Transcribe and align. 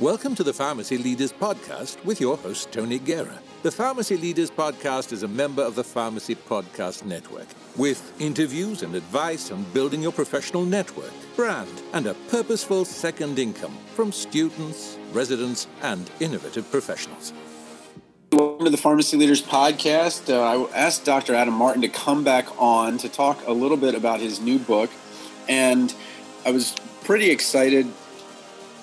Welcome 0.00 0.36
to 0.36 0.44
the 0.44 0.52
Pharmacy 0.52 0.96
Leaders 0.96 1.32
Podcast 1.32 2.04
with 2.04 2.20
your 2.20 2.36
host, 2.36 2.70
Tony 2.70 3.00
Guerra. 3.00 3.36
The 3.64 3.72
Pharmacy 3.72 4.16
Leaders 4.16 4.48
Podcast 4.48 5.12
is 5.12 5.24
a 5.24 5.28
member 5.28 5.60
of 5.60 5.74
the 5.74 5.82
Pharmacy 5.82 6.36
Podcast 6.36 7.04
Network 7.04 7.48
with 7.76 8.12
interviews 8.20 8.84
and 8.84 8.94
advice 8.94 9.50
on 9.50 9.64
building 9.74 10.00
your 10.00 10.12
professional 10.12 10.64
network, 10.64 11.10
brand, 11.34 11.82
and 11.94 12.06
a 12.06 12.14
purposeful 12.28 12.84
second 12.84 13.40
income 13.40 13.76
from 13.96 14.12
students, 14.12 14.96
residents, 15.12 15.66
and 15.82 16.08
innovative 16.20 16.70
professionals. 16.70 17.32
Welcome 18.30 18.66
to 18.66 18.70
the 18.70 18.76
Pharmacy 18.76 19.16
Leaders 19.16 19.42
Podcast. 19.42 20.32
Uh, 20.32 20.40
I 20.40 20.78
asked 20.78 21.06
Dr. 21.06 21.34
Adam 21.34 21.54
Martin 21.54 21.82
to 21.82 21.88
come 21.88 22.22
back 22.22 22.46
on 22.62 22.98
to 22.98 23.08
talk 23.08 23.44
a 23.48 23.52
little 23.52 23.76
bit 23.76 23.96
about 23.96 24.20
his 24.20 24.40
new 24.40 24.60
book, 24.60 24.90
and 25.48 25.92
I 26.46 26.52
was 26.52 26.76
pretty 27.02 27.30
excited 27.30 27.92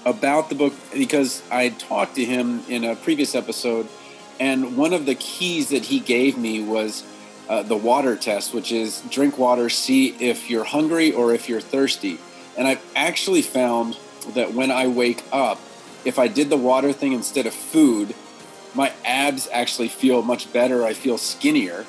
about 0.05 0.49
the 0.49 0.55
book 0.55 0.73
because 0.93 1.41
I 1.51 1.69
talked 1.69 2.15
to 2.15 2.25
him 2.25 2.63
in 2.69 2.83
a 2.83 2.95
previous 2.95 3.35
episode, 3.35 3.87
and 4.39 4.77
one 4.77 4.93
of 4.93 5.05
the 5.05 5.15
keys 5.15 5.69
that 5.69 5.85
he 5.85 5.99
gave 5.99 6.37
me 6.37 6.61
was 6.61 7.03
uh, 7.49 7.63
the 7.63 7.77
water 7.77 8.15
test, 8.15 8.53
which 8.53 8.71
is 8.71 9.01
drink 9.09 9.37
water, 9.37 9.69
see 9.69 10.09
if 10.19 10.49
you're 10.49 10.63
hungry 10.63 11.11
or 11.11 11.33
if 11.33 11.49
you're 11.49 11.61
thirsty. 11.61 12.19
And 12.57 12.67
I've 12.67 12.83
actually 12.95 13.41
found 13.41 13.97
that 14.33 14.53
when 14.53 14.71
I 14.71 14.87
wake 14.87 15.23
up, 15.31 15.59
if 16.05 16.19
I 16.19 16.27
did 16.27 16.49
the 16.49 16.57
water 16.57 16.93
thing 16.93 17.13
instead 17.13 17.45
of 17.45 17.53
food, 17.53 18.15
my 18.73 18.91
abs 19.03 19.47
actually 19.51 19.87
feel 19.87 20.21
much 20.21 20.51
better. 20.51 20.83
I 20.83 20.93
feel 20.93 21.17
skinnier. 21.17 21.85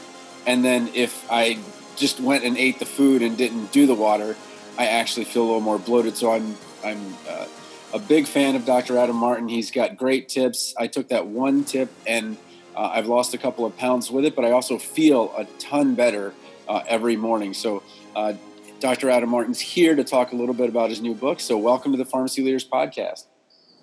And 0.47 0.65
then 0.65 0.89
if 0.95 1.31
I 1.31 1.59
just 1.97 2.21
went 2.21 2.45
and 2.45 2.57
ate 2.57 2.79
the 2.79 2.87
food 2.87 3.23
and 3.23 3.37
didn't 3.37 3.73
do 3.73 3.87
the 3.87 3.95
water, 3.95 4.37
I 4.79 4.87
actually 4.87 5.25
feel 5.25 5.43
a 5.43 5.47
little 5.47 5.61
more 5.61 5.79
bloated. 5.79 6.17
So 6.17 6.33
I'm 6.33 6.57
I'm 6.85 7.15
uh, 7.29 7.47
a 7.95 7.99
big 7.99 8.27
fan 8.27 8.57
of 8.57 8.65
Dr. 8.65 8.99
Adam 8.99 9.17
Martin. 9.17 9.49
He's 9.49 9.71
got 9.71 9.97
great 9.97 10.29
tips. 10.29 10.75
I 10.79 10.87
took 10.87 11.09
that 11.09 11.27
one 11.27 11.65
tip 11.65 11.91
and 12.07 12.37
uh, 12.75 12.91
I've 12.93 13.07
lost 13.07 13.33
a 13.35 13.39
couple 13.39 13.65
of 13.65 13.77
pounds 13.77 14.11
with 14.11 14.25
it, 14.25 14.37
but 14.37 14.45
I 14.45 14.51
also 14.51 14.79
feel 14.79 15.33
a 15.37 15.45
ton 15.59 15.95
better 15.95 16.35
uh, 16.69 16.83
every 16.87 17.17
morning. 17.17 17.55
So, 17.55 17.83
uh, 18.15 18.35
Dr. 18.79 19.09
Adam 19.09 19.31
Martin's 19.31 19.61
here 19.61 19.95
to 19.95 20.05
talk 20.05 20.33
a 20.33 20.37
little 20.37 20.55
bit 20.55 20.69
about 20.69 20.91
his 20.91 21.01
new 21.01 21.15
book. 21.15 21.41
So, 21.41 21.57
welcome 21.57 21.93
to 21.93 21.99
the 21.99 22.05
Pharmacy 22.05 22.43
Leaders 22.43 22.69
Podcast. 22.69 23.25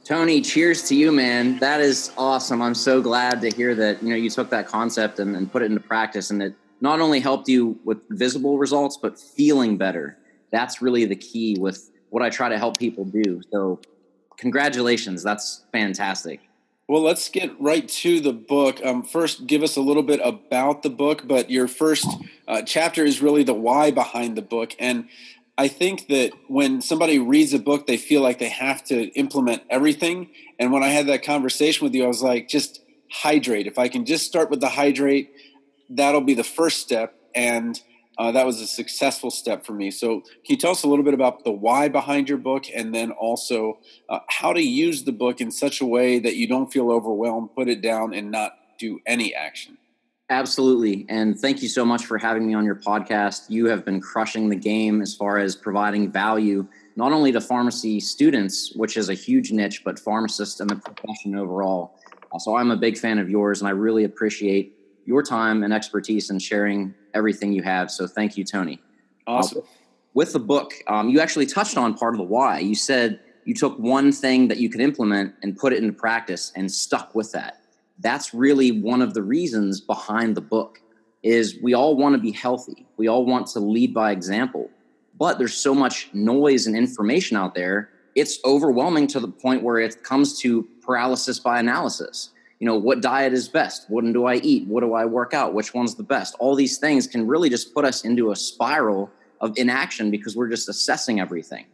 Tony, 0.04 0.42
cheers 0.42 0.88
to 0.90 0.96
you, 0.96 1.12
man. 1.12 1.58
That 1.60 1.82
is 1.82 2.12
awesome. 2.18 2.62
I'm 2.62 2.76
so 2.76 3.02
glad 3.02 3.42
to 3.42 3.50
hear 3.50 3.74
that 3.74 4.04
you 4.04 4.10
know 4.10 4.16
you 4.16 4.30
took 4.30 4.50
that 4.52 4.68
concept 4.68 5.18
and, 5.20 5.36
and 5.36 5.52
put 5.52 5.64
it 5.64 5.66
into 5.66 5.80
practice, 5.80 6.30
and 6.30 6.44
it 6.44 6.54
not 6.82 7.00
only 7.00 7.20
helped 7.20 7.48
you 7.48 7.80
with 7.86 8.08
visible 8.10 8.60
results, 8.60 8.98
but 9.02 9.20
feeling 9.20 9.78
better. 9.78 10.18
That's 10.52 10.82
really 10.82 11.06
the 11.06 11.16
key 11.16 11.58
with 11.58 11.90
what 12.10 12.22
I 12.22 12.30
try 12.30 12.50
to 12.50 12.60
help 12.60 12.78
people 12.78 13.06
do. 13.06 13.42
So 13.52 13.80
congratulations. 14.38 15.24
That's 15.24 15.64
fantastic. 15.72 16.42
Well, 16.88 17.02
let's 17.02 17.30
get 17.30 17.60
right 17.62 17.88
to 17.88 18.20
the 18.20 18.34
book. 18.34 18.86
Um, 18.86 19.04
first, 19.04 19.48
give 19.48 19.64
us 19.64 19.78
a 19.78 19.82
little 19.82 20.04
bit 20.04 20.20
about 20.24 20.84
the 20.84 20.90
book, 20.90 21.24
but 21.26 21.50
your 21.50 21.68
first 21.68 22.08
uh, 22.48 22.62
chapter 22.62 23.06
is 23.06 23.22
really 23.22 23.44
the 23.44 23.54
why 23.54 23.92
behind 23.92 24.36
the 24.36 24.42
book. 24.42 24.76
And 24.80 25.08
I 25.58 25.70
think 25.70 26.08
that 26.08 26.32
when 26.48 26.82
somebody 26.82 27.20
reads 27.20 27.54
a 27.54 27.60
book, 27.60 27.88
they 27.88 27.98
feel 27.98 28.22
like 28.22 28.40
they 28.40 28.50
have 28.50 28.84
to 28.86 29.06
implement 29.14 29.64
everything. 29.70 30.30
And 30.60 30.72
when 30.72 30.84
I 30.84 30.90
had 30.90 31.08
that 31.08 31.24
conversation 31.24 31.86
with 31.86 31.94
you, 31.94 32.04
I 32.04 32.08
was 32.08 32.22
like, 32.22 32.50
just 32.50 32.82
hydrate. 33.10 33.68
If 33.68 33.80
I 33.80 33.88
can 33.88 34.06
just 34.06 34.26
start 34.26 34.50
with 34.50 34.60
the 34.60 34.70
hydrate, 34.70 35.32
that'll 35.90 36.22
be 36.22 36.34
the 36.34 36.44
first 36.44 36.80
step. 36.82 37.16
And 37.34 37.80
uh, 38.18 38.32
that 38.32 38.46
was 38.46 38.62
a 38.62 38.68
successful 38.68 39.32
step 39.32 39.66
for 39.66 39.74
me. 39.74 39.90
So, 39.90 40.22
can 40.22 40.32
you 40.50 40.58
tell 40.58 40.72
us 40.72 40.84
a 40.84 40.88
little 40.88 41.04
bit 41.04 41.14
about 41.14 41.44
the 41.44 41.52
why 41.52 41.88
behind 41.88 42.30
your 42.30 42.38
book 42.38 42.66
and 42.74 42.94
then 42.94 43.12
also 43.12 43.80
uh, 44.10 44.20
how 44.30 44.54
to 44.54 44.62
use 44.62 45.04
the 45.04 45.12
book 45.12 45.42
in 45.42 45.52
such 45.52 45.82
a 45.82 45.86
way 45.86 46.20
that 46.20 46.36
you 46.36 46.48
don't 46.48 46.72
feel 46.72 46.92
overwhelmed, 46.92 47.50
put 47.56 47.68
it 47.68 47.82
down, 47.82 48.14
and 48.14 48.30
not 48.30 48.54
do 48.78 49.00
any 49.06 49.34
action? 49.34 49.78
Absolutely. 50.30 51.06
And 51.10 51.38
thank 51.38 51.62
you 51.62 51.70
so 51.70 51.84
much 51.84 52.06
for 52.06 52.18
having 52.18 52.48
me 52.48 52.54
on 52.54 52.66
your 52.66 52.76
podcast. 52.76 53.50
You 53.50 53.68
have 53.68 53.84
been 53.84 54.00
crushing 54.00 54.50
the 54.50 54.56
game 54.56 55.02
as 55.02 55.14
far 55.14 55.38
as 55.38 55.56
providing 55.56 56.12
value, 56.12 56.68
not 56.96 57.12
only 57.12 57.32
to 57.32 57.42
pharmacy 57.42 58.00
students, 58.00 58.74
which 58.76 58.96
is 58.96 59.10
a 59.10 59.14
huge 59.14 59.52
niche, 59.52 59.84
but 59.84 60.00
pharmacists 60.00 60.60
and 60.60 60.70
the 60.70 60.76
profession 60.76 61.36
overall. 61.36 62.00
Uh, 62.32 62.40
so, 62.40 62.56
I'm 62.56 62.70
a 62.70 62.78
big 62.78 62.98
fan 62.98 63.18
of 63.18 63.30
yours, 63.30 63.62
and 63.62 63.68
I 63.68 63.72
really 63.72 64.04
appreciate 64.04 64.78
your 65.06 65.24
time 65.24 65.64
and 65.64 65.74
expertise 65.74 66.30
in 66.30 66.40
sharing 66.40 66.94
everything 67.14 67.54
you 67.54 67.64
have. 67.64 67.92
So 67.92 68.08
thank 68.08 68.38
you, 68.38 68.44
Tony. 68.44 68.80
Awesome. 69.28 69.60
Uh, 69.60 69.68
with 70.14 70.34
the 70.34 70.40
book, 70.40 70.74
um, 70.88 71.10
you 71.10 71.20
actually 71.20 71.46
touched 71.46 71.78
on 71.78 71.96
part 71.96 72.14
of 72.14 72.20
the 72.20 72.26
why. 72.26 72.60
You 72.60 72.76
said 72.76 73.20
you 73.46 73.54
took 73.54 73.78
one 73.80 74.12
thing 74.12 74.48
that 74.48 74.58
you 74.58 74.70
could 74.70 74.82
implement 74.82 75.34
and 75.42 75.58
put 75.58 75.74
it 75.74 75.82
into 75.82 75.94
practice 75.94 76.52
and 76.56 76.72
stuck 76.72 77.16
with 77.16 77.32
that. 77.32 77.62
That's 78.00 78.34
really 78.34 78.82
one 78.82 79.02
of 79.02 79.14
the 79.14 79.24
reasons 79.24 79.82
behind 79.82 80.36
the 80.36 80.42
book 80.42 80.82
is 81.24 81.58
we 81.62 81.74
all 81.74 81.96
want 81.96 82.16
to 82.16 82.22
be 82.22 82.32
healthy. 82.32 82.86
We 82.98 83.08
all 83.08 83.26
want 83.26 83.48
to 83.48 83.60
lead 83.60 83.94
by 83.94 84.12
example. 84.12 84.70
But 85.18 85.38
there's 85.38 85.54
so 85.54 85.74
much 85.74 86.10
noise 86.14 86.68
and 86.68 86.76
information 86.76 87.38
out 87.38 87.56
there, 87.56 87.90
it's 88.16 88.40
overwhelming 88.46 89.08
to 89.08 89.20
the 89.20 89.28
point 89.28 89.64
where 89.64 89.80
it 89.80 90.04
comes 90.04 90.40
to 90.40 90.68
paralysis 90.82 91.40
by 91.40 91.60
analysis 91.60 92.30
you 92.64 92.70
know 92.70 92.78
what 92.78 93.02
diet 93.02 93.34
is 93.34 93.50
best 93.50 93.86
what 93.90 94.06
do 94.14 94.26
i 94.26 94.36
eat 94.36 94.66
what 94.70 94.80
do 94.80 94.94
i 94.94 95.04
work 95.04 95.34
out 95.34 95.54
which 95.54 95.74
one's 95.74 95.96
the 95.96 96.04
best 96.04 96.34
all 96.40 96.56
these 96.56 96.78
things 96.78 97.08
can 97.08 97.28
really 97.28 97.50
just 97.50 97.74
put 97.74 97.84
us 97.84 98.06
into 98.06 98.32
a 98.32 98.38
spiral 98.38 99.12
of 99.42 99.52
inaction 99.58 100.10
because 100.10 100.34
we're 100.34 100.48
just 100.48 100.70
assessing 100.70 101.20
everything 101.20 101.66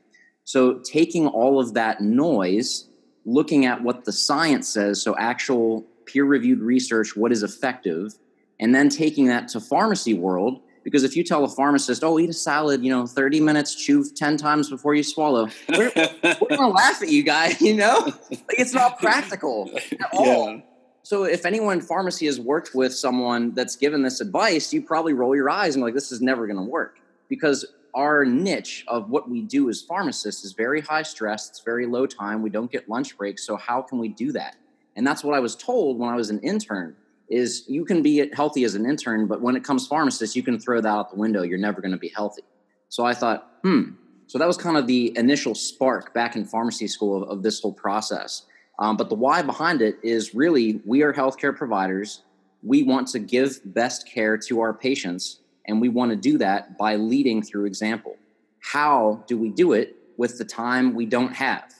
so 0.45 0.79
taking 0.79 1.27
all 1.27 1.59
of 1.59 1.75
that 1.75 2.01
noise 2.01 2.87
looking 3.23 3.67
at 3.67 3.83
what 3.83 4.05
the 4.05 4.11
science 4.11 4.67
says 4.67 4.99
so 4.99 5.15
actual 5.19 5.85
peer 6.07 6.25
reviewed 6.25 6.59
research 6.59 7.15
what 7.15 7.31
is 7.31 7.43
effective 7.43 8.15
and 8.59 8.73
then 8.73 8.89
taking 8.89 9.27
that 9.27 9.47
to 9.47 9.59
pharmacy 9.59 10.15
world 10.15 10.59
because 10.83 11.03
if 11.03 11.15
you 11.15 11.23
tell 11.23 11.43
a 11.43 11.49
pharmacist, 11.49 12.03
"Oh, 12.03 12.17
eat 12.17 12.29
a 12.29 12.33
salad," 12.33 12.83
you 12.83 12.89
know, 12.89 13.05
thirty 13.05 13.41
minutes, 13.41 13.75
chew 13.75 14.05
ten 14.15 14.37
times 14.37 14.69
before 14.69 14.95
you 14.95 15.03
swallow, 15.03 15.49
we're, 15.67 15.91
we're 16.23 16.57
gonna 16.57 16.69
laugh 16.69 17.01
at 17.01 17.09
you, 17.09 17.21
guy. 17.21 17.53
You 17.59 17.75
know, 17.75 18.13
like 18.31 18.57
it's 18.57 18.73
not 18.73 18.97
practical 18.97 19.69
at 19.75 20.09
all. 20.13 20.53
Yeah. 20.53 20.61
So 21.09 21.23
if 21.23 21.43
anyone 21.43 21.79
in 21.79 21.81
pharmacy 21.81 22.27
has 22.27 22.39
worked 22.39 22.75
with 22.75 22.93
someone 22.93 23.55
that's 23.55 23.75
given 23.75 24.03
this 24.03 24.21
advice, 24.21 24.71
you 24.71 24.83
probably 24.83 25.13
roll 25.13 25.35
your 25.35 25.49
eyes 25.49 25.73
and 25.73 25.83
like, 25.83 25.95
this 25.95 26.11
is 26.11 26.21
never 26.21 26.45
going 26.45 26.59
to 26.59 26.61
work 26.61 26.99
because 27.29 27.65
our 27.95 28.23
niche 28.25 28.85
of 28.87 29.09
what 29.09 29.27
we 29.27 29.41
do 29.41 29.71
as 29.71 29.81
pharmacists 29.81 30.45
is 30.45 30.53
very 30.53 30.81
high 30.81 31.01
stress. 31.01 31.49
It's 31.49 31.61
very 31.61 31.87
low 31.87 32.05
time. 32.05 32.43
We 32.43 32.51
don't 32.51 32.71
get 32.71 32.87
lunch 32.87 33.17
breaks. 33.17 33.43
So 33.43 33.57
how 33.57 33.81
can 33.81 33.97
we 33.97 34.09
do 34.09 34.31
that? 34.33 34.57
And 34.95 35.07
that's 35.07 35.23
what 35.23 35.33
I 35.33 35.39
was 35.39 35.55
told 35.55 35.97
when 35.97 36.11
I 36.11 36.15
was 36.15 36.29
an 36.29 36.41
intern 36.41 36.95
is 37.27 37.63
you 37.67 37.85
can 37.85 38.03
be 38.03 38.29
healthy 38.35 38.63
as 38.63 38.75
an 38.75 38.85
intern, 38.85 39.25
but 39.25 39.41
when 39.41 39.55
it 39.55 39.63
comes 39.63 39.87
pharmacist, 39.87 40.35
you 40.35 40.43
can 40.43 40.59
throw 40.59 40.79
that 40.79 40.87
out 40.87 41.09
the 41.09 41.17
window. 41.17 41.41
You're 41.41 41.57
never 41.57 41.81
going 41.81 41.89
to 41.89 41.97
be 41.97 42.09
healthy. 42.15 42.43
So 42.89 43.03
I 43.03 43.15
thought, 43.15 43.53
hmm. 43.63 43.93
So 44.27 44.37
that 44.37 44.45
was 44.45 44.57
kind 44.57 44.77
of 44.77 44.85
the 44.85 45.17
initial 45.17 45.55
spark 45.55 46.13
back 46.13 46.35
in 46.35 46.45
pharmacy 46.45 46.87
school 46.87 47.23
of, 47.23 47.29
of 47.29 47.41
this 47.41 47.59
whole 47.59 47.73
process. 47.73 48.43
Um, 48.79 48.95
but 48.95 49.09
the 49.09 49.15
why 49.15 49.41
behind 49.41 49.81
it 49.81 49.97
is 50.01 50.33
really 50.33 50.81
we 50.85 51.03
are 51.03 51.13
healthcare 51.13 51.55
providers. 51.55 52.23
We 52.63 52.83
want 52.83 53.07
to 53.09 53.19
give 53.19 53.59
best 53.65 54.07
care 54.07 54.37
to 54.37 54.61
our 54.61 54.73
patients, 54.73 55.41
and 55.67 55.79
we 55.79 55.89
want 55.89 56.11
to 56.11 56.15
do 56.15 56.37
that 56.39 56.77
by 56.77 56.95
leading 56.95 57.41
through 57.41 57.65
example. 57.65 58.15
How 58.61 59.23
do 59.27 59.37
we 59.37 59.49
do 59.49 59.73
it 59.73 59.95
with 60.17 60.37
the 60.37 60.45
time 60.45 60.95
we 60.95 61.05
don't 61.05 61.33
have? 61.35 61.73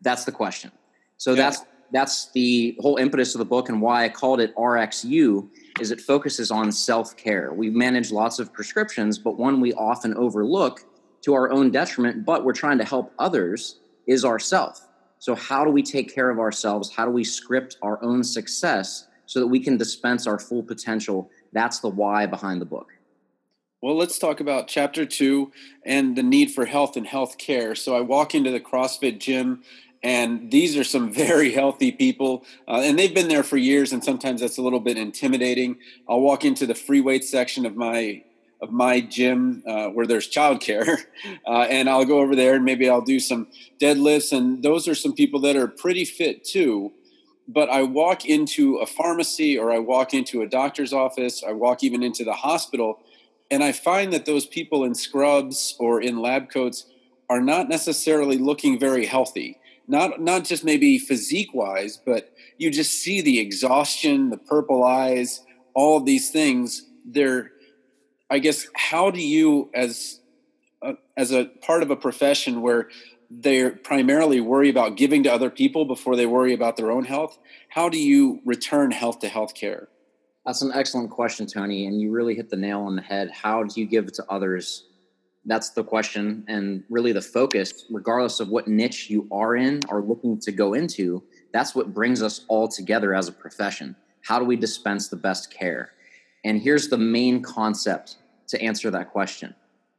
That's 0.00 0.24
the 0.24 0.32
question. 0.32 0.72
So 1.18 1.30
yeah. 1.30 1.36
that's 1.36 1.64
that's 1.92 2.30
the 2.32 2.76
whole 2.80 2.96
impetus 2.96 3.34
of 3.34 3.38
the 3.38 3.44
book 3.44 3.68
and 3.68 3.80
why 3.80 4.04
I 4.04 4.08
called 4.08 4.40
it 4.40 4.54
RxU 4.56 5.48
is 5.80 5.92
it 5.92 6.00
focuses 6.00 6.50
on 6.50 6.72
self-care. 6.72 7.52
We 7.52 7.70
manage 7.70 8.10
lots 8.10 8.40
of 8.40 8.52
prescriptions, 8.52 9.18
but 9.18 9.38
one 9.38 9.60
we 9.60 9.72
often 9.74 10.14
overlook 10.14 10.84
to 11.22 11.34
our 11.34 11.50
own 11.52 11.70
detriment, 11.70 12.24
but 12.24 12.44
we're 12.44 12.54
trying 12.54 12.78
to 12.78 12.84
help 12.84 13.12
others 13.20 13.78
is 14.06 14.24
ourself. 14.24 14.86
So, 15.18 15.34
how 15.34 15.64
do 15.64 15.70
we 15.70 15.82
take 15.82 16.14
care 16.14 16.30
of 16.30 16.38
ourselves? 16.38 16.92
How 16.92 17.04
do 17.04 17.10
we 17.10 17.24
script 17.24 17.76
our 17.82 18.02
own 18.02 18.22
success 18.22 19.06
so 19.26 19.40
that 19.40 19.46
we 19.46 19.60
can 19.60 19.76
dispense 19.76 20.26
our 20.26 20.38
full 20.38 20.62
potential? 20.62 21.30
That's 21.52 21.80
the 21.80 21.88
why 21.88 22.26
behind 22.26 22.60
the 22.60 22.66
book. 22.66 22.92
Well, 23.82 23.96
let's 23.96 24.18
talk 24.18 24.40
about 24.40 24.68
chapter 24.68 25.06
two 25.06 25.52
and 25.84 26.16
the 26.16 26.22
need 26.22 26.50
for 26.50 26.66
health 26.66 26.96
and 26.96 27.06
health 27.06 27.38
care. 27.38 27.74
So, 27.74 27.96
I 27.96 28.00
walk 28.02 28.34
into 28.34 28.50
the 28.50 28.60
CrossFit 28.60 29.18
gym, 29.18 29.62
and 30.02 30.50
these 30.50 30.76
are 30.76 30.84
some 30.84 31.12
very 31.24 31.52
healthy 31.52 31.92
people, 31.92 32.44
uh, 32.68 32.82
and 32.84 32.98
they've 32.98 33.14
been 33.14 33.28
there 33.28 33.42
for 33.42 33.56
years, 33.56 33.92
and 33.92 34.04
sometimes 34.04 34.42
that's 34.42 34.58
a 34.58 34.62
little 34.62 34.80
bit 34.80 34.98
intimidating. 34.98 35.78
I'll 36.08 36.20
walk 36.20 36.44
into 36.44 36.66
the 36.66 36.74
free 36.74 37.00
weight 37.00 37.24
section 37.24 37.64
of 37.64 37.74
my 37.74 38.22
of 38.60 38.70
my 38.70 39.00
gym 39.00 39.62
uh, 39.66 39.88
where 39.88 40.06
there's 40.06 40.28
childcare, 40.30 40.98
uh, 41.46 41.66
and 41.68 41.88
I'll 41.88 42.04
go 42.04 42.20
over 42.20 42.34
there 42.34 42.54
and 42.54 42.64
maybe 42.64 42.88
I'll 42.88 43.00
do 43.00 43.20
some 43.20 43.48
deadlifts. 43.80 44.36
And 44.36 44.62
those 44.62 44.88
are 44.88 44.94
some 44.94 45.14
people 45.14 45.40
that 45.40 45.56
are 45.56 45.68
pretty 45.68 46.04
fit 46.04 46.44
too. 46.44 46.92
But 47.48 47.68
I 47.68 47.82
walk 47.82 48.24
into 48.24 48.76
a 48.76 48.86
pharmacy 48.86 49.56
or 49.58 49.70
I 49.70 49.78
walk 49.78 50.14
into 50.14 50.42
a 50.42 50.48
doctor's 50.48 50.92
office, 50.92 51.44
I 51.46 51.52
walk 51.52 51.84
even 51.84 52.02
into 52.02 52.24
the 52.24 52.32
hospital, 52.32 53.00
and 53.50 53.62
I 53.62 53.72
find 53.72 54.12
that 54.12 54.26
those 54.26 54.46
people 54.46 54.84
in 54.84 54.94
scrubs 54.94 55.76
or 55.78 56.00
in 56.00 56.18
lab 56.18 56.50
coats 56.50 56.86
are 57.28 57.40
not 57.40 57.68
necessarily 57.68 58.38
looking 58.38 58.78
very 58.78 59.06
healthy. 59.06 59.58
not 59.88 60.20
not 60.20 60.44
just 60.44 60.64
maybe 60.64 60.98
physique 60.98 61.54
wise, 61.54 61.96
but 61.96 62.32
you 62.58 62.70
just 62.70 62.92
see 62.92 63.20
the 63.20 63.38
exhaustion, 63.38 64.30
the 64.30 64.36
purple 64.36 64.82
eyes, 64.82 65.42
all 65.74 65.98
of 65.98 66.04
these 66.04 66.30
things. 66.30 66.86
They're, 67.04 67.52
I 68.30 68.38
guess, 68.38 68.66
how 68.74 69.10
do 69.10 69.20
you 69.20 69.70
as 69.74 70.20
a, 70.82 70.94
as 71.16 71.32
a 71.32 71.46
part 71.62 71.82
of 71.82 71.90
a 71.90 71.96
profession 71.96 72.60
where 72.60 72.88
they 73.30 73.70
primarily 73.70 74.40
worry 74.40 74.68
about 74.68 74.96
giving 74.96 75.22
to 75.24 75.32
other 75.32 75.50
people 75.50 75.84
before 75.84 76.16
they 76.16 76.26
worry 76.26 76.52
about 76.52 76.76
their 76.76 76.90
own 76.90 77.04
health? 77.04 77.38
How 77.68 77.88
do 77.88 77.98
you 77.98 78.40
return 78.44 78.90
health 78.90 79.20
to 79.20 79.28
healthcare? 79.28 79.86
That's 80.44 80.62
an 80.62 80.72
excellent 80.74 81.10
question, 81.10 81.46
Tony, 81.46 81.86
and 81.86 82.00
you 82.00 82.12
really 82.12 82.34
hit 82.34 82.50
the 82.50 82.56
nail 82.56 82.82
on 82.82 82.96
the 82.96 83.02
head. 83.02 83.30
How 83.30 83.64
do 83.64 83.80
you 83.80 83.86
give 83.86 84.12
to 84.12 84.24
others 84.28 84.84
that's 85.46 85.70
the 85.70 85.84
question 85.84 86.44
and 86.48 86.82
really 86.90 87.12
the 87.12 87.22
focus 87.22 87.84
regardless 87.90 88.40
of 88.40 88.48
what 88.48 88.68
niche 88.68 89.08
you 89.08 89.26
are 89.30 89.54
in 89.54 89.80
or 89.88 90.02
looking 90.02 90.38
to 90.40 90.52
go 90.52 90.74
into 90.74 91.22
that's 91.52 91.74
what 91.74 91.94
brings 91.94 92.22
us 92.22 92.44
all 92.48 92.68
together 92.68 93.14
as 93.14 93.28
a 93.28 93.32
profession 93.32 93.96
how 94.22 94.38
do 94.38 94.44
we 94.44 94.56
dispense 94.56 95.08
the 95.08 95.16
best 95.16 95.50
care 95.50 95.92
and 96.46 96.62
here's 96.62 96.88
the 96.88 96.98
main 96.98 97.42
concept 97.42 98.16
to 98.48 98.60
answer 98.62 98.90
that 98.90 99.10
question. 99.10 99.54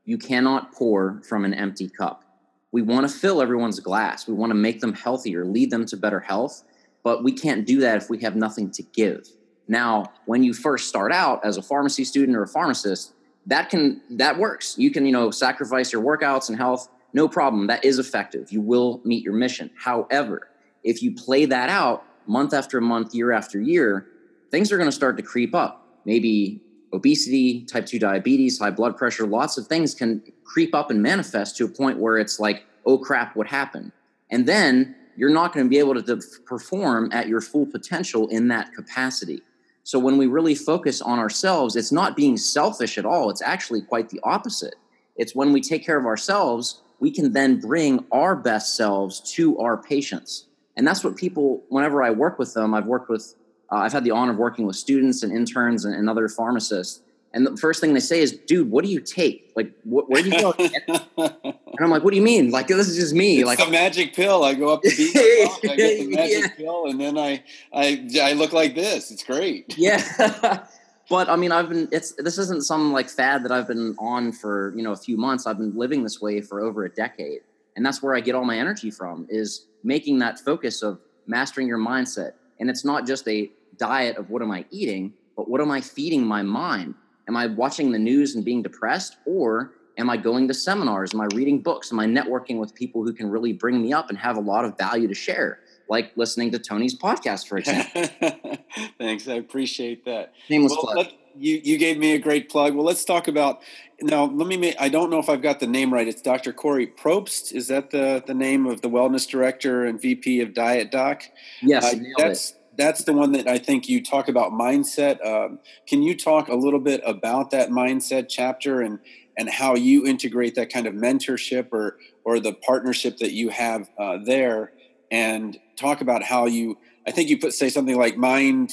You 0.05 0.17
cannot 0.17 0.73
pour 0.73 1.21
from 1.27 1.45
an 1.45 1.53
empty 1.53 1.89
cup. 1.89 2.23
We 2.71 2.81
want 2.81 3.07
to 3.07 3.13
fill 3.13 3.41
everyone's 3.41 3.79
glass. 3.79 4.27
We 4.27 4.33
want 4.33 4.49
to 4.49 4.55
make 4.55 4.79
them 4.79 4.93
healthier 4.93 5.45
lead 5.45 5.69
them 5.69 5.85
to 5.85 5.97
better 5.97 6.19
health 6.19 6.63
but 7.07 7.23
we 7.23 7.31
can't 7.31 7.65
do 7.65 7.79
that 7.79 7.95
if 7.95 8.09
we 8.09 8.17
have 8.17 8.35
nothing 8.35 8.69
to 8.71 8.83
give. 8.83 9.29
Now 9.69 10.11
when 10.25 10.43
you 10.43 10.53
first 10.53 10.89
start 10.89 11.13
out 11.13 11.39
as 11.45 11.55
a 11.55 11.61
pharmacy 11.61 12.03
student 12.03 12.37
or 12.37 12.43
a 12.43 12.47
pharmacist 12.49 13.13
that 13.45 13.69
can 13.69 14.01
that 14.09 14.37
works. 14.37 14.77
You 14.77 14.91
can 14.91 15.05
you 15.05 15.13
know 15.13 15.31
sacrifice 15.31 15.93
your 15.93 16.01
workouts 16.01 16.49
and 16.49 16.57
health. 16.57 16.89
No 17.13 17.29
problem. 17.29 17.67
That 17.67 17.85
is 17.85 17.97
effective. 17.97 18.51
You 18.51 18.59
will 18.59 18.99
meet 19.05 19.23
your 19.23 19.35
mission. 19.35 19.69
However 19.77 20.49
if 20.83 21.01
you 21.01 21.15
play 21.15 21.45
that 21.45 21.69
out 21.69 22.03
month 22.27 22.53
after 22.53 22.81
month 22.81 23.15
year 23.15 23.31
after 23.31 23.61
year 23.61 24.07
things 24.51 24.69
are 24.73 24.77
going 24.77 24.89
to 24.89 24.95
start 24.95 25.15
to 25.15 25.23
creep 25.23 25.55
up 25.55 25.86
maybe 26.07 26.59
obesity 26.93 27.63
type 27.65 27.85
2 27.85 27.99
diabetes 27.99 28.57
high 28.57 28.71
blood 28.71 28.97
pressure 28.97 29.27
lots 29.27 29.57
of 29.57 29.67
things 29.67 29.93
can 29.93 30.23
creep 30.43 30.73
up 30.73 30.89
and 30.89 31.03
manifest 31.03 31.55
to 31.57 31.65
a 31.65 31.67
point 31.67 31.99
where 31.99 32.17
it's 32.17 32.39
like 32.39 32.63
oh 32.87 32.97
crap 32.97 33.35
what 33.35 33.45
happened 33.45 33.91
and 34.31 34.47
then 34.47 34.95
you're 35.15 35.29
not 35.29 35.53
going 35.53 35.65
to 35.65 35.69
be 35.69 35.77
able 35.77 36.01
to 36.01 36.21
perform 36.45 37.11
at 37.11 37.27
your 37.27 37.41
full 37.41 37.65
potential 37.65 38.27
in 38.29 38.47
that 38.47 38.73
capacity 38.73 39.41
so 39.87 39.99
when 39.99 40.17
we 40.17 40.27
really 40.27 40.53
focus 40.53 41.01
on 41.01 41.17
ourselves, 41.17 41.77
it's 41.77 41.93
not 41.93 42.17
being 42.17 42.35
selfish 42.35 42.97
at 42.97 43.05
all. 43.05 43.29
It's 43.29 43.41
actually 43.41 43.81
quite 43.81 44.09
the 44.09 44.19
opposite. 44.21 44.75
It's 45.15 45.33
when 45.33 45.53
we 45.53 45.61
take 45.61 45.85
care 45.85 45.97
of 45.97 46.05
ourselves, 46.05 46.81
we 46.99 47.09
can 47.09 47.31
then 47.31 47.61
bring 47.61 48.03
our 48.11 48.35
best 48.35 48.75
selves 48.75 49.21
to 49.35 49.57
our 49.59 49.77
patients. 49.81 50.47
And 50.75 50.85
that's 50.85 51.05
what 51.05 51.15
people, 51.15 51.63
whenever 51.69 52.03
I 52.03 52.09
work 52.09 52.37
with 52.37 52.53
them, 52.53 52.73
I've 52.73 52.85
worked 52.85 53.09
with, 53.09 53.33
uh, 53.71 53.75
I've 53.75 53.93
had 53.93 54.03
the 54.03 54.11
honor 54.11 54.31
of 54.31 54.37
working 54.37 54.65
with 54.65 54.75
students 54.75 55.23
and 55.23 55.31
interns 55.31 55.85
and, 55.85 55.93
and 55.95 56.09
other 56.09 56.27
pharmacists 56.27 57.01
and 57.33 57.45
the 57.45 57.57
first 57.57 57.81
thing 57.81 57.93
they 57.93 57.99
say 57.99 58.21
is, 58.21 58.31
dude, 58.31 58.71
what 58.71 58.83
do 58.83 58.89
you 58.89 58.99
take? 58.99 59.51
Like, 59.55 59.71
wh- 59.83 60.09
where 60.09 60.23
do 60.23 60.29
you 60.29 60.39
go? 60.39 60.55
and 61.17 61.79
I'm 61.79 61.89
like, 61.89 62.03
what 62.03 62.11
do 62.11 62.17
you 62.17 62.23
mean? 62.23 62.51
Like, 62.51 62.67
this 62.67 62.87
is 62.87 62.95
just 62.95 63.13
me. 63.13 63.39
It's 63.39 63.45
like 63.45 63.59
a 63.59 63.69
magic 63.69 64.15
pill. 64.15 64.43
I 64.43 64.53
go 64.53 64.69
up 64.69 64.81
to 64.81 64.89
beat 64.89 65.11
I 65.15 65.75
get 65.75 65.99
the 65.99 66.07
magic 66.15 66.37
yeah. 66.39 66.47
pill, 66.57 66.87
and 66.87 66.99
then 66.99 67.17
I, 67.17 67.43
I, 67.73 68.07
I 68.21 68.33
look 68.33 68.53
like 68.53 68.75
this. 68.75 69.11
It's 69.11 69.23
great. 69.23 69.75
Yeah. 69.77 70.65
but 71.09 71.29
I 71.29 71.35
mean, 71.35 71.51
I've 71.51 71.69
been, 71.69 71.87
it's, 71.91 72.13
this 72.13 72.39
isn't 72.39 72.65
some 72.65 72.91
like 72.91 73.07
fad 73.07 73.43
that 73.43 73.51
I've 73.51 73.67
been 73.67 73.95
on 73.99 74.31
for, 74.31 74.73
you 74.75 74.81
know, 74.81 74.91
a 74.91 74.97
few 74.97 75.15
months. 75.17 75.45
I've 75.45 75.59
been 75.59 75.77
living 75.77 76.03
this 76.03 76.19
way 76.19 76.41
for 76.41 76.61
over 76.61 76.85
a 76.85 76.89
decade. 76.89 77.41
And 77.75 77.85
that's 77.85 78.01
where 78.01 78.15
I 78.15 78.19
get 78.19 78.33
all 78.33 78.45
my 78.45 78.57
energy 78.57 78.89
from 78.89 79.27
is 79.29 79.67
making 79.83 80.17
that 80.19 80.39
focus 80.39 80.81
of 80.81 80.99
mastering 81.27 81.67
your 81.67 81.77
mindset. 81.77 82.31
And 82.59 82.69
it's 82.69 82.85
not 82.85 83.05
just 83.05 83.27
a 83.27 83.49
diet 83.77 84.17
of 84.17 84.29
what 84.29 84.41
am 84.41 84.51
I 84.51 84.65
eating, 84.71 85.13
but 85.35 85.49
what 85.49 85.61
am 85.61 85.71
I 85.71 85.81
feeding 85.81 86.25
my 86.25 86.41
mind? 86.41 86.95
Am 87.27 87.35
I 87.35 87.47
watching 87.47 87.91
the 87.91 87.99
news 87.99 88.35
and 88.35 88.43
being 88.43 88.61
depressed? 88.61 89.17
Or 89.25 89.73
am 89.97 90.09
I 90.09 90.17
going 90.17 90.47
to 90.47 90.53
seminars? 90.53 91.13
Am 91.13 91.21
I 91.21 91.27
reading 91.33 91.59
books? 91.59 91.91
Am 91.91 91.99
I 91.99 92.05
networking 92.05 92.59
with 92.59 92.73
people 92.73 93.03
who 93.03 93.13
can 93.13 93.29
really 93.29 93.53
bring 93.53 93.81
me 93.81 93.93
up 93.93 94.09
and 94.09 94.17
have 94.17 94.37
a 94.37 94.41
lot 94.41 94.65
of 94.65 94.77
value 94.77 95.07
to 95.07 95.13
share? 95.13 95.59
Like 95.89 96.11
listening 96.15 96.51
to 96.51 96.59
Tony's 96.59 96.97
podcast, 96.97 97.47
for 97.47 97.57
example. 97.57 98.57
Thanks. 98.97 99.27
I 99.27 99.35
appreciate 99.35 100.05
that. 100.05 100.33
Nameless 100.49 100.73
well, 100.73 100.93
plug. 100.93 101.07
You, 101.37 101.61
you 101.63 101.77
gave 101.77 101.97
me 101.97 102.13
a 102.13 102.19
great 102.19 102.49
plug. 102.49 102.73
Well, 102.73 102.85
let's 102.85 103.05
talk 103.05 103.27
about 103.27 103.61
now. 104.01 104.25
Let 104.25 104.47
me. 104.47 104.57
Make, 104.57 104.75
I 104.79 104.89
don't 104.89 105.09
know 105.09 105.19
if 105.19 105.29
I've 105.29 105.41
got 105.41 105.59
the 105.59 105.67
name 105.67 105.93
right. 105.93 106.07
It's 106.07 106.21
Dr. 106.21 106.53
Kori 106.53 106.87
Propst. 106.87 107.53
Is 107.53 107.67
that 107.67 107.91
the 107.91 108.23
the 108.25 108.33
name 108.33 108.65
of 108.65 108.81
the 108.81 108.89
wellness 108.89 109.27
director 109.27 109.85
and 109.85 110.01
VP 110.01 110.41
of 110.41 110.53
Diet 110.53 110.91
Doc? 110.91 111.23
Yes, 111.61 111.93
uh, 111.93 111.97
that's 112.17 112.51
it 112.51 112.57
that's 112.77 113.03
the 113.03 113.13
one 113.13 113.31
that 113.33 113.47
I 113.47 113.57
think 113.57 113.89
you 113.89 114.03
talk 114.03 114.29
about 114.29 114.51
mindset. 114.51 115.25
Um, 115.25 115.59
can 115.87 116.03
you 116.03 116.15
talk 116.15 116.47
a 116.47 116.55
little 116.55 116.79
bit 116.79 117.01
about 117.05 117.51
that 117.51 117.69
mindset 117.69 118.27
chapter 118.29 118.81
and 118.81 118.99
and 119.37 119.49
how 119.49 119.75
you 119.75 120.05
integrate 120.05 120.55
that 120.55 120.71
kind 120.71 120.87
of 120.87 120.93
mentorship 120.93 121.67
or 121.71 121.97
or 122.23 122.39
the 122.39 122.53
partnership 122.53 123.17
that 123.17 123.31
you 123.31 123.49
have 123.49 123.89
uh, 123.99 124.19
there, 124.23 124.71
and 125.11 125.57
talk 125.75 126.01
about 126.01 126.23
how 126.23 126.45
you? 126.45 126.77
I 127.05 127.11
think 127.11 127.29
you 127.29 127.39
put 127.39 127.53
say 127.53 127.69
something 127.69 127.97
like 127.97 128.15
mind. 128.15 128.71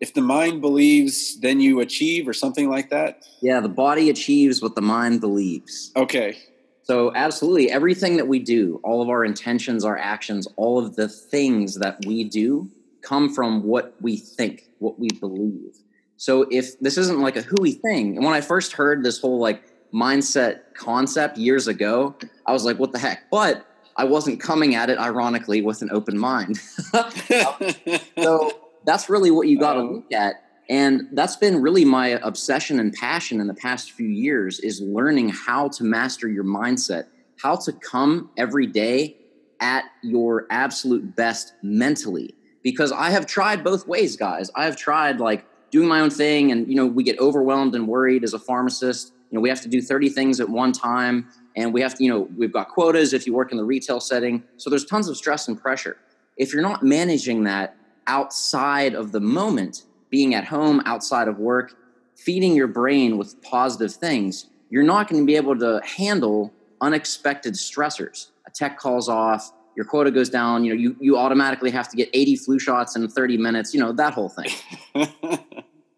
If 0.00 0.14
the 0.14 0.22
mind 0.22 0.60
believes, 0.60 1.38
then 1.40 1.60
you 1.60 1.80
achieve, 1.80 2.26
or 2.26 2.32
something 2.32 2.70
like 2.70 2.90
that. 2.90 3.22
Yeah, 3.42 3.60
the 3.60 3.68
body 3.68 4.10
achieves 4.10 4.62
what 4.62 4.74
the 4.74 4.82
mind 4.82 5.20
believes. 5.20 5.92
Okay. 5.94 6.38
So, 6.82 7.12
absolutely, 7.14 7.70
everything 7.70 8.16
that 8.16 8.26
we 8.26 8.38
do, 8.38 8.80
all 8.82 9.02
of 9.02 9.08
our 9.08 9.24
intentions, 9.24 9.84
our 9.84 9.98
actions, 9.98 10.48
all 10.56 10.78
of 10.78 10.96
the 10.96 11.08
things 11.08 11.76
that 11.76 11.98
we 12.06 12.24
do 12.24 12.68
come 13.02 13.32
from 13.32 13.62
what 13.64 13.94
we 14.00 14.16
think, 14.16 14.64
what 14.78 14.98
we 14.98 15.08
believe. 15.20 15.76
So 16.20 16.46
if 16.50 16.78
this 16.80 16.98
isn't 16.98 17.20
like 17.20 17.36
a 17.36 17.42
hooey 17.42 17.72
thing, 17.72 18.16
and 18.16 18.24
when 18.24 18.34
I 18.34 18.42
first 18.42 18.72
heard 18.72 19.02
this 19.02 19.18
whole 19.18 19.38
like 19.38 19.62
mindset 19.90 20.74
concept 20.74 21.38
years 21.38 21.66
ago, 21.66 22.14
I 22.44 22.52
was 22.52 22.64
like, 22.64 22.78
what 22.78 22.92
the 22.92 22.98
heck? 22.98 23.30
But 23.30 23.64
I 23.96 24.04
wasn't 24.04 24.38
coming 24.38 24.74
at 24.74 24.90
it 24.90 24.98
ironically 24.98 25.62
with 25.62 25.80
an 25.80 25.88
open 25.90 26.18
mind. 26.18 26.58
so 28.18 28.52
that's 28.90 29.08
really 29.08 29.30
what 29.30 29.46
you 29.46 29.56
got 29.56 29.74
to 29.74 29.80
um, 29.80 29.92
look 29.94 30.12
at. 30.12 30.42
And 30.68 31.08
that's 31.12 31.36
been 31.36 31.62
really 31.62 31.84
my 31.84 32.08
obsession 32.22 32.80
and 32.80 32.92
passion 32.92 33.40
in 33.40 33.46
the 33.46 33.54
past 33.54 33.92
few 33.92 34.08
years 34.08 34.58
is 34.58 34.80
learning 34.80 35.28
how 35.28 35.68
to 35.68 35.84
master 35.84 36.28
your 36.28 36.44
mindset, 36.44 37.06
how 37.40 37.54
to 37.56 37.72
come 37.72 38.30
every 38.36 38.66
day 38.66 39.16
at 39.60 39.84
your 40.02 40.46
absolute 40.50 41.14
best 41.14 41.54
mentally 41.62 42.34
because 42.62 42.90
I 42.90 43.10
have 43.10 43.26
tried 43.26 43.62
both 43.62 43.86
ways, 43.86 44.16
guys. 44.16 44.50
I 44.56 44.64
have 44.64 44.76
tried 44.76 45.20
like 45.20 45.46
doing 45.70 45.88
my 45.88 46.00
own 46.00 46.10
thing, 46.10 46.50
and 46.50 46.68
you 46.68 46.74
know, 46.74 46.86
we 46.86 47.04
get 47.04 47.18
overwhelmed 47.20 47.74
and 47.76 47.86
worried 47.86 48.24
as 48.24 48.34
a 48.34 48.38
pharmacist. 48.38 49.12
You 49.30 49.36
know, 49.36 49.40
we 49.40 49.48
have 49.48 49.60
to 49.62 49.68
do 49.68 49.80
30 49.80 50.08
things 50.08 50.40
at 50.40 50.48
one 50.48 50.72
time, 50.72 51.28
and 51.56 51.72
we 51.72 51.80
have 51.80 51.94
to, 51.94 52.04
you 52.04 52.10
know, 52.10 52.28
we've 52.36 52.52
got 52.52 52.68
quotas 52.68 53.12
if 53.12 53.26
you 53.26 53.34
work 53.34 53.52
in 53.52 53.56
the 53.56 53.64
retail 53.64 54.00
setting. 54.00 54.42
So 54.56 54.68
there's 54.68 54.84
tons 54.84 55.08
of 55.08 55.16
stress 55.16 55.46
and 55.46 55.60
pressure. 55.60 55.96
If 56.36 56.52
you're 56.52 56.62
not 56.62 56.82
managing 56.82 57.44
that 57.44 57.76
outside 58.06 58.94
of 58.94 59.12
the 59.12 59.20
moment, 59.20 59.84
being 60.10 60.34
at 60.34 60.44
home, 60.44 60.82
outside 60.86 61.28
of 61.28 61.38
work, 61.38 61.74
feeding 62.16 62.54
your 62.54 62.66
brain 62.66 63.16
with 63.16 63.40
positive 63.42 63.92
things, 63.92 64.46
you're 64.68 64.82
not 64.82 65.08
going 65.08 65.22
to 65.22 65.26
be 65.26 65.36
able 65.36 65.58
to 65.58 65.80
handle 65.84 66.52
unexpected 66.80 67.54
stressors. 67.54 68.30
A 68.46 68.50
tech 68.50 68.78
calls 68.78 69.08
off, 69.08 69.52
your 69.76 69.84
quota 69.84 70.10
goes 70.10 70.28
down 70.28 70.64
you 70.64 70.74
know 70.74 70.78
you, 70.78 70.96
you 71.00 71.16
automatically 71.16 71.70
have 71.70 71.88
to 71.88 71.96
get 71.96 72.10
80 72.12 72.36
flu 72.36 72.58
shots 72.58 72.96
in 72.96 73.08
30 73.08 73.38
minutes 73.38 73.72
you 73.72 73.80
know 73.80 73.92
that 73.92 74.12
whole 74.12 74.28
thing. 74.28 74.50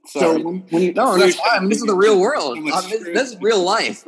So 0.05 0.35
when, 0.35 0.59
when, 0.71 0.83
you 0.83 0.93
no 0.93 1.17
that's 1.17 1.37
fine. 1.37 1.69
this 1.69 1.79
is 1.79 1.85
the 1.85 1.95
real 1.95 2.21
world. 2.21 2.59
uh, 2.59 2.81
this, 2.83 3.05
this, 3.05 3.31
is 3.31 3.41
real 3.41 3.63
life. 3.63 4.05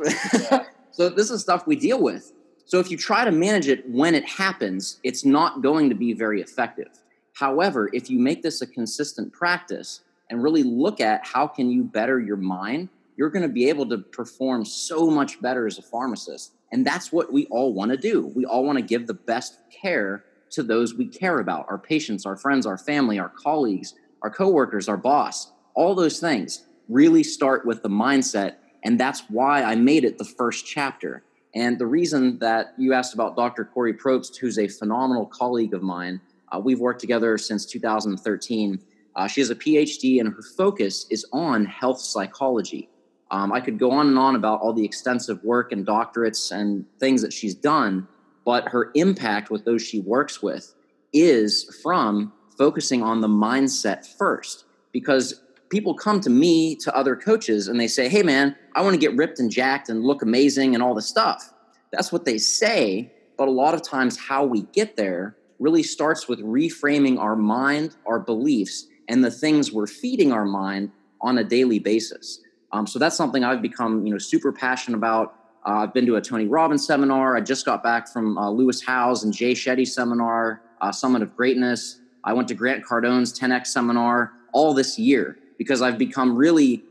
So 0.91 1.09
this 1.09 1.29
is 1.31 1.41
stuff 1.41 1.65
we 1.65 1.77
deal 1.77 2.01
with. 2.01 2.31
So 2.65 2.79
if 2.79 2.91
you 2.91 2.97
try 2.97 3.25
to 3.25 3.31
manage 3.31 3.69
it 3.69 3.89
when 3.89 4.13
it 4.13 4.27
happens 4.27 4.99
it's 5.03 5.23
not 5.23 5.61
going 5.61 5.89
to 5.89 5.95
be 5.95 6.13
very 6.13 6.41
effective 6.41 6.89
however 7.35 7.89
if 7.93 8.09
you 8.09 8.19
make 8.19 8.41
this 8.41 8.61
a 8.61 8.67
consistent 8.67 9.31
practice 9.31 10.01
and 10.29 10.41
really 10.41 10.63
look 10.63 10.99
at 10.99 11.25
how 11.25 11.47
can 11.47 11.69
you 11.69 11.83
better 11.83 12.19
your 12.19 12.37
mind 12.37 12.89
you're 13.17 13.29
going 13.29 13.43
to 13.43 13.53
be 13.53 13.69
able 13.69 13.87
to 13.87 13.97
perform 13.97 14.65
so 14.65 15.09
much 15.09 15.41
better 15.41 15.65
as 15.65 15.77
a 15.77 15.81
pharmacist 15.81 16.51
and 16.71 16.85
that's 16.85 17.11
what 17.11 17.31
we 17.31 17.45
all 17.47 17.73
want 17.73 17.91
to 17.91 17.97
do. 17.97 18.27
We 18.35 18.45
all 18.45 18.65
want 18.65 18.77
to 18.77 18.83
give 18.83 19.07
the 19.07 19.13
best 19.13 19.59
care 19.71 20.25
to 20.51 20.61
those 20.61 20.93
we 20.93 21.07
care 21.07 21.39
about 21.39 21.65
our 21.69 21.77
patients, 21.77 22.25
our 22.25 22.35
friends, 22.35 22.65
our 22.65 22.77
family, 22.77 23.19
our 23.19 23.29
colleagues, 23.29 23.93
our 24.21 24.29
coworkers, 24.29 24.89
our 24.89 24.97
boss. 24.97 25.53
All 25.73 25.95
those 25.95 26.19
things 26.19 26.65
really 26.89 27.23
start 27.23 27.65
with 27.65 27.81
the 27.81 27.89
mindset. 27.89 28.55
And 28.83 28.99
that's 28.99 29.21
why 29.29 29.63
I 29.63 29.75
made 29.75 30.03
it 30.03 30.17
the 30.17 30.25
first 30.25 30.65
chapter. 30.65 31.23
And 31.53 31.79
the 31.79 31.87
reason 31.87 32.39
that 32.39 32.73
you 32.77 32.93
asked 32.93 33.13
about 33.13 33.35
Dr. 33.35 33.65
Kori 33.65 33.93
Propst, 33.93 34.37
who's 34.37 34.59
a 34.59 34.67
phenomenal 34.67 35.25
colleague 35.25 35.73
of 35.73 35.81
mine, 35.81 36.19
uh, 36.51 36.59
we've 36.59 36.79
worked 36.79 37.01
together 37.01 37.37
since 37.37 37.65
2013. 37.65 38.79
Uh, 39.15 39.27
she 39.27 39.41
has 39.41 39.49
a 39.49 39.55
PhD, 39.55 40.19
and 40.19 40.33
her 40.33 40.41
focus 40.57 41.05
is 41.09 41.25
on 41.31 41.65
health 41.65 41.99
psychology. 41.99 42.89
Um, 43.31 43.51
I 43.51 43.59
could 43.59 43.79
go 43.79 43.91
on 43.91 44.07
and 44.07 44.19
on 44.19 44.35
about 44.35 44.61
all 44.61 44.73
the 44.73 44.85
extensive 44.85 45.43
work 45.43 45.71
and 45.71 45.85
doctorates 45.85 46.51
and 46.51 46.85
things 46.99 47.21
that 47.21 47.33
she's 47.33 47.55
done, 47.55 48.07
but 48.45 48.69
her 48.69 48.91
impact 48.93 49.49
with 49.49 49.65
those 49.65 49.81
she 49.81 49.99
works 49.99 50.41
with 50.41 50.73
is 51.11 51.79
from 51.81 52.33
focusing 52.57 53.01
on 53.01 53.21
the 53.21 53.27
mindset 53.27 54.05
first 54.05 54.65
because 54.91 55.41
people 55.69 55.93
come 55.93 56.21
to 56.21 56.29
me 56.29 56.75
to 56.75 56.95
other 56.95 57.15
coaches 57.15 57.67
and 57.67 57.79
they 57.79 57.87
say 57.87 58.07
hey 58.07 58.23
man 58.23 58.55
i 58.75 58.81
want 58.81 58.93
to 58.93 58.99
get 58.99 59.15
ripped 59.15 59.39
and 59.39 59.51
jacked 59.51 59.89
and 59.89 60.03
look 60.03 60.21
amazing 60.21 60.73
and 60.73 60.83
all 60.83 60.93
this 60.93 61.07
stuff 61.07 61.53
that's 61.91 62.11
what 62.11 62.25
they 62.25 62.37
say 62.37 63.11
but 63.37 63.47
a 63.47 63.51
lot 63.51 63.73
of 63.73 63.81
times 63.81 64.17
how 64.17 64.45
we 64.45 64.61
get 64.73 64.95
there 64.95 65.35
really 65.59 65.83
starts 65.83 66.27
with 66.27 66.39
reframing 66.39 67.19
our 67.19 67.35
mind 67.35 67.95
our 68.05 68.19
beliefs 68.19 68.87
and 69.07 69.23
the 69.23 69.31
things 69.31 69.71
we're 69.71 69.87
feeding 69.87 70.31
our 70.31 70.45
mind 70.45 70.91
on 71.21 71.37
a 71.37 71.43
daily 71.43 71.79
basis 71.79 72.41
um, 72.71 72.85
so 72.87 72.99
that's 72.99 73.15
something 73.15 73.43
i've 73.43 73.61
become 73.61 74.05
you 74.05 74.11
know 74.11 74.19
super 74.19 74.51
passionate 74.51 74.97
about 74.97 75.35
uh, 75.65 75.79
I've 75.79 75.93
been 75.93 76.05
to 76.05 76.15
a 76.15 76.21
Tony 76.21 76.45
Robbins 76.45 76.85
seminar. 76.85 77.35
I 77.35 77.41
just 77.41 77.65
got 77.65 77.81
back 77.81 78.07
from 78.07 78.37
uh, 78.37 78.51
Lewis 78.51 78.83
Howes 78.85 79.23
and 79.23 79.33
Jay 79.33 79.53
Shetty 79.53 79.87
seminar, 79.87 80.61
uh, 80.79 80.91
Summit 80.91 81.23
of 81.23 81.35
Greatness. 81.35 81.99
I 82.23 82.33
went 82.33 82.47
to 82.49 82.53
Grant 82.53 82.85
Cardone's 82.85 83.37
10X 83.37 83.67
seminar 83.67 84.33
all 84.53 84.75
this 84.75 84.99
year 84.99 85.37
because 85.57 85.81
I've 85.81 85.97
become 85.97 86.35
really 86.35 86.83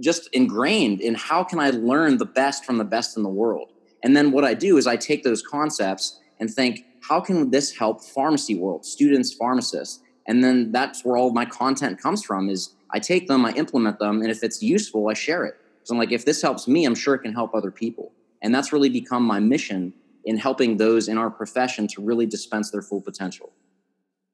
just 0.00 0.28
ingrained 0.32 1.00
in 1.00 1.14
how 1.14 1.42
can 1.42 1.58
I 1.58 1.70
learn 1.70 2.18
the 2.18 2.26
best 2.26 2.64
from 2.64 2.76
the 2.78 2.84
best 2.84 3.16
in 3.16 3.22
the 3.22 3.28
world. 3.30 3.72
And 4.02 4.14
then 4.14 4.30
what 4.30 4.44
I 4.44 4.54
do 4.54 4.76
is 4.76 4.86
I 4.86 4.96
take 4.96 5.24
those 5.24 5.42
concepts 5.42 6.20
and 6.38 6.50
think, 6.50 6.84
how 7.02 7.20
can 7.20 7.50
this 7.50 7.76
help 7.76 8.02
pharmacy 8.02 8.54
world, 8.54 8.84
students, 8.84 9.32
pharmacists? 9.32 10.00
And 10.26 10.44
then 10.44 10.72
that's 10.72 11.04
where 11.04 11.16
all 11.16 11.32
my 11.32 11.44
content 11.44 12.00
comes 12.00 12.22
from 12.22 12.48
is 12.48 12.74
I 12.90 12.98
take 12.98 13.28
them, 13.28 13.44
I 13.44 13.52
implement 13.52 13.98
them, 13.98 14.22
and 14.22 14.30
if 14.30 14.42
it's 14.42 14.62
useful, 14.62 15.08
I 15.08 15.14
share 15.14 15.44
it. 15.44 15.54
So 15.84 15.94
I'm 15.94 15.98
like, 15.98 16.12
if 16.12 16.24
this 16.24 16.42
helps 16.42 16.68
me, 16.68 16.84
I'm 16.84 16.94
sure 16.94 17.14
it 17.14 17.20
can 17.20 17.32
help 17.32 17.54
other 17.54 17.70
people. 17.70 18.12
And 18.42 18.54
that's 18.54 18.72
really 18.72 18.90
become 18.90 19.22
my 19.24 19.40
mission 19.40 19.94
in 20.24 20.36
helping 20.36 20.76
those 20.76 21.08
in 21.08 21.16
our 21.16 21.30
profession 21.30 21.88
to 21.88 22.02
really 22.02 22.26
dispense 22.26 22.70
their 22.70 22.82
full 22.82 23.00
potential. 23.00 23.52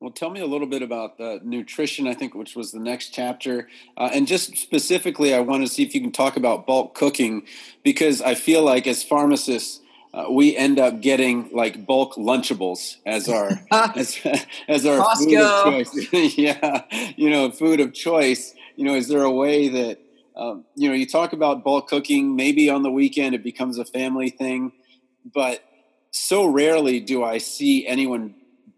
Well, 0.00 0.10
tell 0.10 0.30
me 0.30 0.40
a 0.40 0.46
little 0.46 0.66
bit 0.66 0.82
about 0.82 1.16
the 1.16 1.40
nutrition, 1.42 2.06
I 2.06 2.14
think, 2.14 2.34
which 2.34 2.56
was 2.56 2.72
the 2.72 2.80
next 2.80 3.14
chapter. 3.14 3.68
Uh, 3.96 4.10
and 4.12 4.26
just 4.26 4.56
specifically, 4.58 5.32
I 5.32 5.40
want 5.40 5.64
to 5.66 5.72
see 5.72 5.82
if 5.82 5.94
you 5.94 6.00
can 6.00 6.12
talk 6.12 6.36
about 6.36 6.66
bulk 6.66 6.94
cooking, 6.94 7.46
because 7.82 8.20
I 8.20 8.34
feel 8.34 8.62
like 8.62 8.86
as 8.86 9.02
pharmacists, 9.02 9.80
uh, 10.14 10.30
we 10.30 10.56
end 10.56 10.78
up 10.78 11.00
getting 11.00 11.50
like 11.52 11.84
bulk 11.84 12.14
Lunchables 12.14 12.96
as 13.04 13.28
our 13.28 13.50
as, 13.96 14.18
as 14.68 14.86
our 14.86 14.98
Costco. 14.98 15.18
food 15.18 15.38
of 15.38 15.92
choice. 15.92 16.12
yeah, 16.38 16.84
you 17.16 17.30
know, 17.30 17.50
food 17.50 17.80
of 17.80 17.92
choice. 17.92 18.54
You 18.76 18.84
know, 18.84 18.94
is 18.94 19.08
there 19.08 19.22
a 19.22 19.30
way 19.30 19.68
that 19.68 19.98
um, 20.36 20.64
you 20.74 20.88
know, 20.88 20.94
you 20.94 21.06
talk 21.06 21.32
about 21.32 21.64
bulk 21.64 21.88
cooking. 21.88 22.36
Maybe 22.36 22.68
on 22.70 22.82
the 22.82 22.90
weekend 22.90 23.34
it 23.34 23.42
becomes 23.42 23.78
a 23.78 23.84
family 23.84 24.30
thing, 24.30 24.72
but 25.32 25.64
so 26.10 26.46
rarely 26.46 27.00
do 27.00 27.24
I 27.24 27.38
see 27.38 27.86
anyone 27.86 28.34